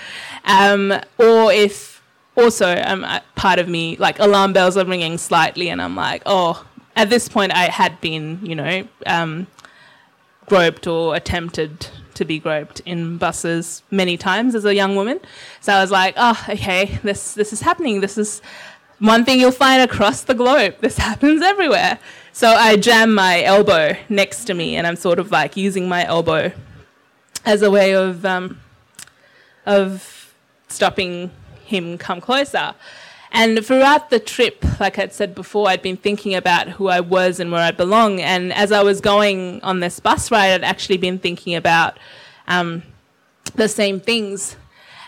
um, 0.44 0.92
or 1.18 1.52
if 1.52 2.02
also 2.37 2.81
um, 2.87 3.07
part 3.37 3.59
of 3.59 3.68
me 3.68 3.96
like 3.96 4.18
alarm 4.18 4.52
bells 4.52 4.76
are 4.76 4.85
ringing 4.85 5.18
slightly, 5.18 5.68
and 5.68 5.83
I'm 5.83 5.96
like, 5.96 6.22
oh 6.26 6.66
at 6.96 7.11
this 7.11 7.28
point, 7.28 7.52
I 7.55 7.64
had 7.64 8.00
been, 8.00 8.38
you 8.42 8.55
know, 8.55 8.87
um, 9.07 9.46
groped 10.46 10.87
or 10.87 11.14
attempted 11.14 11.88
to 12.14 12.24
be 12.24 12.38
groped 12.38 12.81
in 12.81 13.16
buses 13.16 13.83
many 13.90 14.16
times 14.16 14.55
as 14.55 14.64
a 14.64 14.74
young 14.74 14.96
woman. 14.96 15.18
So 15.61 15.72
I 15.72 15.81
was 15.81 15.90
like, 15.90 16.14
oh, 16.16 16.44
okay, 16.48 16.98
this 17.02 17.35
this 17.35 17.52
is 17.52 17.61
happening. 17.61 18.00
This 18.00 18.18
is 18.18 18.42
one 19.03 19.25
thing 19.25 19.41
you'll 19.41 19.51
find 19.51 19.83
across 19.83 20.23
the 20.23 20.35
globe. 20.35 20.77
This 20.81 20.97
happens 21.09 21.43
everywhere. 21.43 21.99
So 22.33 22.49
I 22.49 22.77
jam 22.77 23.15
my 23.15 23.43
elbow 23.43 23.97
next 24.09 24.45
to 24.47 24.55
me, 24.55 24.77
and 24.77 24.87
I'm 24.87 24.97
sort 24.97 25.19
of 25.19 25.31
like 25.31 25.57
using 25.57 25.88
my 25.88 26.07
elbow 26.07 26.53
as 27.45 27.62
a 27.62 27.71
way 27.71 27.95
of 27.95 28.25
um, 28.25 28.61
of 29.67 30.35
stopping 30.69 31.31
him 31.65 31.99
come 31.99 32.21
closer. 32.21 32.75
And 33.35 33.65
throughout 33.65 34.11
the 34.11 34.21
trip, 34.21 34.62
like 34.79 34.99
I'd 34.99 35.12
said 35.12 35.35
before, 35.35 35.69
I'd 35.69 35.83
been 35.83 35.97
thinking 35.97 36.35
about 36.35 36.69
who 36.69 36.88
I 36.88 37.01
was 37.01 37.41
and 37.41 37.51
where 37.51 37.62
I 37.62 37.71
belong. 37.71 38.21
And 38.21 38.53
as 38.53 38.73
I 38.73 38.83
was 38.83 39.01
going 39.01 39.61
on 39.62 39.81
this 39.81 40.01
bus 40.01 40.31
ride, 40.31 40.53
I'd 40.53 40.65
actually 40.65 40.99
been 40.99 41.19
thinking 41.19 41.55
about 41.55 41.99
um, 42.47 42.83
the 43.55 43.69
same 43.69 44.01
things. 44.01 44.57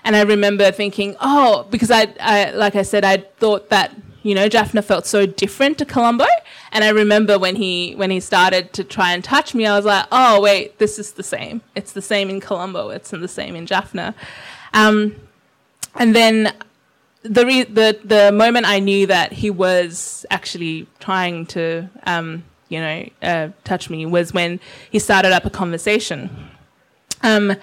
And 0.04 0.14
I 0.14 0.22
remember 0.22 0.70
thinking, 0.70 1.16
oh, 1.20 1.66
because 1.70 1.90
I, 1.90 2.14
I 2.20 2.50
like 2.50 2.76
I 2.76 2.82
said, 2.82 3.04
I 3.04 3.18
thought 3.38 3.70
that 3.70 3.94
you 4.22 4.34
know 4.34 4.48
Jaffna 4.48 4.82
felt 4.82 5.06
so 5.06 5.26
different 5.26 5.78
to 5.78 5.84
Colombo, 5.84 6.26
and 6.72 6.84
I 6.84 6.90
remember 6.90 7.38
when 7.38 7.56
he 7.56 7.94
when 7.94 8.10
he 8.10 8.20
started 8.20 8.72
to 8.74 8.84
try 8.84 9.12
and 9.12 9.24
touch 9.24 9.54
me, 9.54 9.66
I 9.66 9.76
was 9.76 9.86
like, 9.86 10.06
oh 10.12 10.40
wait, 10.40 10.78
this 10.78 10.98
is 10.98 11.12
the 11.12 11.22
same. 11.22 11.62
It's 11.74 11.92
the 11.92 12.02
same 12.02 12.28
in 12.28 12.40
Colombo. 12.40 12.90
It's 12.90 13.10
the 13.10 13.28
same 13.28 13.56
in 13.56 13.66
Jaffna. 13.66 14.14
Um, 14.74 15.16
and 15.94 16.14
then 16.14 16.52
the, 17.22 17.46
re- 17.46 17.64
the 17.64 17.98
the 18.04 18.30
moment 18.32 18.66
I 18.66 18.80
knew 18.80 19.06
that 19.06 19.32
he 19.32 19.50
was 19.50 20.26
actually 20.30 20.86
trying 21.00 21.46
to 21.46 21.88
um, 22.04 22.44
you 22.68 22.80
know 22.80 23.08
uh, 23.22 23.48
touch 23.64 23.88
me 23.88 24.04
was 24.04 24.34
when 24.34 24.60
he 24.90 24.98
started 24.98 25.32
up 25.32 25.46
a 25.46 25.50
conversation, 25.50 26.50
um, 27.22 27.56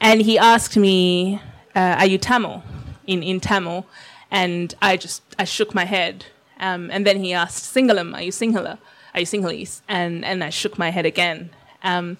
and 0.00 0.22
he 0.22 0.38
asked 0.38 0.76
me, 0.76 1.40
uh, 1.74 1.96
"Are 1.98 2.06
you 2.06 2.18
Tamil?" 2.18 2.62
in 3.06 3.22
in 3.22 3.40
Tamil, 3.40 3.86
and 4.30 4.74
I 4.80 4.96
just 4.96 5.22
I 5.38 5.44
shook 5.44 5.74
my 5.74 5.84
head, 5.84 6.26
um, 6.58 6.90
and 6.90 7.06
then 7.06 7.22
he 7.22 7.32
asked, 7.32 7.64
"Singalam? 7.74 8.14
Are 8.14 8.22
you 8.22 8.32
Sinhala? 8.32 8.78
Are 9.14 9.20
you 9.20 9.26
Sinhalese?" 9.26 9.82
and 9.88 10.24
and 10.24 10.44
I 10.44 10.50
shook 10.50 10.78
my 10.78 10.90
head 10.90 11.06
again, 11.06 11.50
um, 11.82 12.16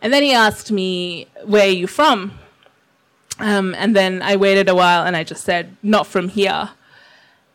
and 0.00 0.12
then 0.12 0.22
he 0.22 0.32
asked 0.32 0.70
me, 0.70 1.26
"Where 1.44 1.66
are 1.66 1.78
you 1.82 1.86
from?" 1.86 2.38
Um, 3.38 3.74
and 3.76 3.96
then 3.96 4.22
I 4.22 4.36
waited 4.36 4.68
a 4.68 4.74
while 4.74 5.04
and 5.04 5.16
I 5.16 5.24
just 5.24 5.44
said, 5.44 5.76
not 5.82 6.06
from 6.06 6.28
here. 6.28 6.70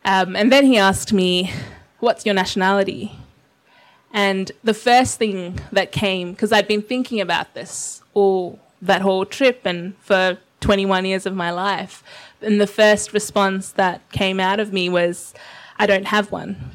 Um, 0.04 0.36
and 0.36 0.52
then 0.52 0.66
he 0.66 0.78
asked 0.78 1.14
me, 1.14 1.52
what's 2.00 2.26
your 2.26 2.36
nationality? 2.36 3.18
And 4.14 4.52
the 4.64 4.74
first 4.74 5.18
thing 5.18 5.60
that 5.72 5.92
came, 5.92 6.32
because 6.32 6.52
I'd 6.52 6.68
been 6.68 6.82
thinking 6.82 7.22
about 7.22 7.54
this 7.54 8.02
all 8.14 8.60
that 8.82 9.02
whole 9.02 9.26
trip 9.26 9.62
and 9.66 9.98
for 10.00 10.38
21 10.62 11.06
years 11.06 11.26
of 11.26 11.36
my 11.36 11.52
life, 11.52 12.04
and 12.42 12.60
the 12.60 12.68
first 12.68 13.14
response 13.14 13.72
that 13.72 14.10
came 14.12 14.40
out 14.40 14.60
of 14.60 14.74
me 14.74 14.90
was, 14.90 15.34
I 15.78 15.86
don't 15.86 16.08
have 16.08 16.32
one. 16.32 16.72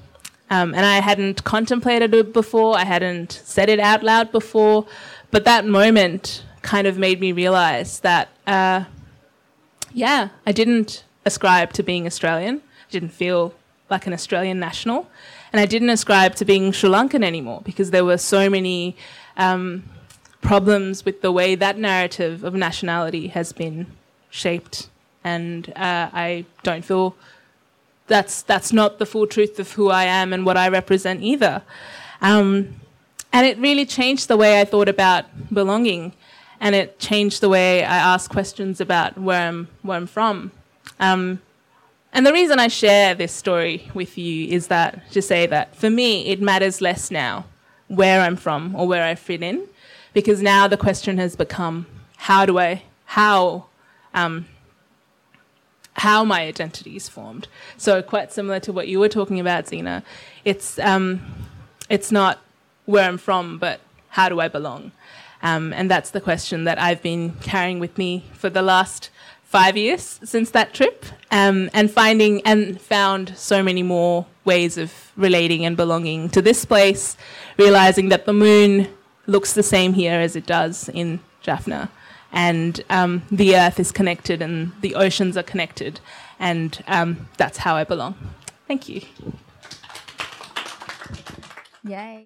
Um, 0.50 0.74
and 0.74 0.84
I 0.84 1.00
hadn't 1.00 1.44
contemplated 1.44 2.12
it 2.14 2.32
before, 2.32 2.76
I 2.76 2.84
hadn't 2.84 3.40
said 3.44 3.68
it 3.68 3.80
out 3.80 4.02
loud 4.02 4.30
before, 4.32 4.86
but 5.30 5.44
that 5.44 5.64
moment 5.64 6.44
kind 6.60 6.86
of 6.86 6.98
made 6.98 7.20
me 7.20 7.32
realize 7.32 8.00
that, 8.00 8.28
uh, 8.46 8.84
yeah, 9.92 10.28
I 10.46 10.52
didn't 10.52 11.04
ascribe 11.24 11.72
to 11.74 11.82
being 11.82 12.06
Australian. 12.06 12.56
I 12.56 12.90
didn't 12.90 13.10
feel 13.10 13.54
like 13.90 14.06
an 14.06 14.12
Australian 14.12 14.58
national. 14.58 15.08
And 15.52 15.60
I 15.60 15.66
didn't 15.66 15.90
ascribe 15.90 16.34
to 16.36 16.44
being 16.44 16.72
Sri 16.72 16.88
Lankan 16.90 17.24
anymore 17.24 17.62
because 17.64 17.90
there 17.90 18.04
were 18.04 18.18
so 18.18 18.48
many 18.48 18.96
um, 19.36 19.84
problems 20.42 21.04
with 21.04 21.22
the 21.22 21.32
way 21.32 21.54
that 21.54 21.78
narrative 21.78 22.44
of 22.44 22.52
nationality 22.54 23.28
has 23.28 23.52
been 23.52 23.86
shaped. 24.28 24.90
And 25.24 25.70
uh, 25.70 26.10
I 26.12 26.44
don't 26.62 26.84
feel 26.84 27.16
that's, 28.08 28.42
that's 28.42 28.72
not 28.72 28.98
the 28.98 29.06
full 29.06 29.26
truth 29.26 29.58
of 29.58 29.72
who 29.72 29.88
I 29.88 30.04
am 30.04 30.32
and 30.34 30.44
what 30.44 30.58
I 30.58 30.68
represent 30.68 31.22
either. 31.22 31.62
Um, 32.20 32.74
and 33.32 33.46
it 33.46 33.56
really 33.58 33.86
changed 33.86 34.28
the 34.28 34.36
way 34.36 34.60
I 34.60 34.64
thought 34.64 34.88
about 34.88 35.24
belonging 35.52 36.12
and 36.60 36.74
it 36.74 36.98
changed 36.98 37.40
the 37.40 37.48
way 37.48 37.82
I 37.82 37.96
ask 37.96 38.30
questions 38.30 38.80
about 38.80 39.18
where 39.18 39.48
I'm, 39.48 39.68
where 39.82 39.96
I'm 39.96 40.06
from. 40.06 40.52
Um, 41.00 41.40
and 42.12 42.26
the 42.26 42.32
reason 42.32 42.58
I 42.58 42.68
share 42.68 43.14
this 43.14 43.32
story 43.32 43.90
with 43.94 44.18
you 44.18 44.48
is 44.48 44.66
that 44.66 45.10
to 45.12 45.22
say 45.22 45.46
that 45.46 45.74
for 45.74 45.88
me, 45.88 46.26
it 46.26 46.42
matters 46.42 46.80
less 46.80 47.10
now 47.10 47.46
where 47.88 48.20
I'm 48.20 48.36
from 48.36 48.76
or 48.76 48.86
where 48.86 49.02
I 49.02 49.14
fit 49.14 49.42
in, 49.42 49.66
because 50.12 50.42
now 50.42 50.68
the 50.68 50.76
question 50.76 51.18
has 51.18 51.36
become 51.36 51.86
how 52.16 52.46
do 52.46 52.58
I, 52.58 52.82
how, 53.04 53.66
um, 54.14 54.46
how 55.94 56.24
my 56.24 56.42
identity 56.42 56.96
is 56.96 57.08
formed. 57.08 57.48
So 57.76 58.02
quite 58.02 58.32
similar 58.32 58.60
to 58.60 58.72
what 58.72 58.88
you 58.88 58.98
were 58.98 59.08
talking 59.08 59.40
about, 59.40 59.68
Zena. 59.68 60.02
It's 60.44 60.78
um, 60.78 61.20
it's 61.88 62.10
not 62.10 62.40
where 62.86 63.06
I'm 63.06 63.18
from, 63.18 63.58
but 63.58 63.80
how 64.08 64.28
do 64.28 64.40
I 64.40 64.48
belong? 64.48 64.92
Um, 65.42 65.72
and 65.72 65.90
that's 65.90 66.10
the 66.10 66.20
question 66.20 66.64
that 66.64 66.80
I've 66.80 67.02
been 67.02 67.34
carrying 67.40 67.80
with 67.80 67.98
me 67.98 68.24
for 68.32 68.48
the 68.48 68.62
last 68.62 69.10
five 69.42 69.76
years 69.76 70.18
since 70.24 70.50
that 70.52 70.72
trip, 70.72 71.04
um, 71.30 71.68
and 71.74 71.90
finding 71.90 72.40
and 72.46 72.80
found 72.80 73.36
so 73.36 73.62
many 73.62 73.82
more 73.82 74.24
ways 74.44 74.78
of 74.78 75.12
relating 75.16 75.66
and 75.66 75.76
belonging 75.76 76.30
to 76.30 76.40
this 76.40 76.64
place, 76.64 77.16
realizing 77.58 78.08
that 78.08 78.24
the 78.24 78.32
moon 78.32 78.88
looks 79.26 79.52
the 79.52 79.62
same 79.62 79.94
here 79.94 80.20
as 80.20 80.36
it 80.36 80.46
does 80.46 80.88
in 80.90 81.20
Jaffna, 81.40 81.90
and 82.32 82.82
um, 82.90 83.22
the 83.30 83.56
earth 83.56 83.78
is 83.78 83.92
connected 83.92 84.42
and 84.42 84.72
the 84.80 84.94
oceans 84.94 85.36
are 85.36 85.42
connected, 85.42 86.00
and 86.38 86.82
um, 86.86 87.28
that's 87.36 87.58
how 87.58 87.74
I 87.76 87.84
belong. 87.84 88.14
Thank 88.66 88.88
you. 88.88 89.02
Yay. 91.84 92.20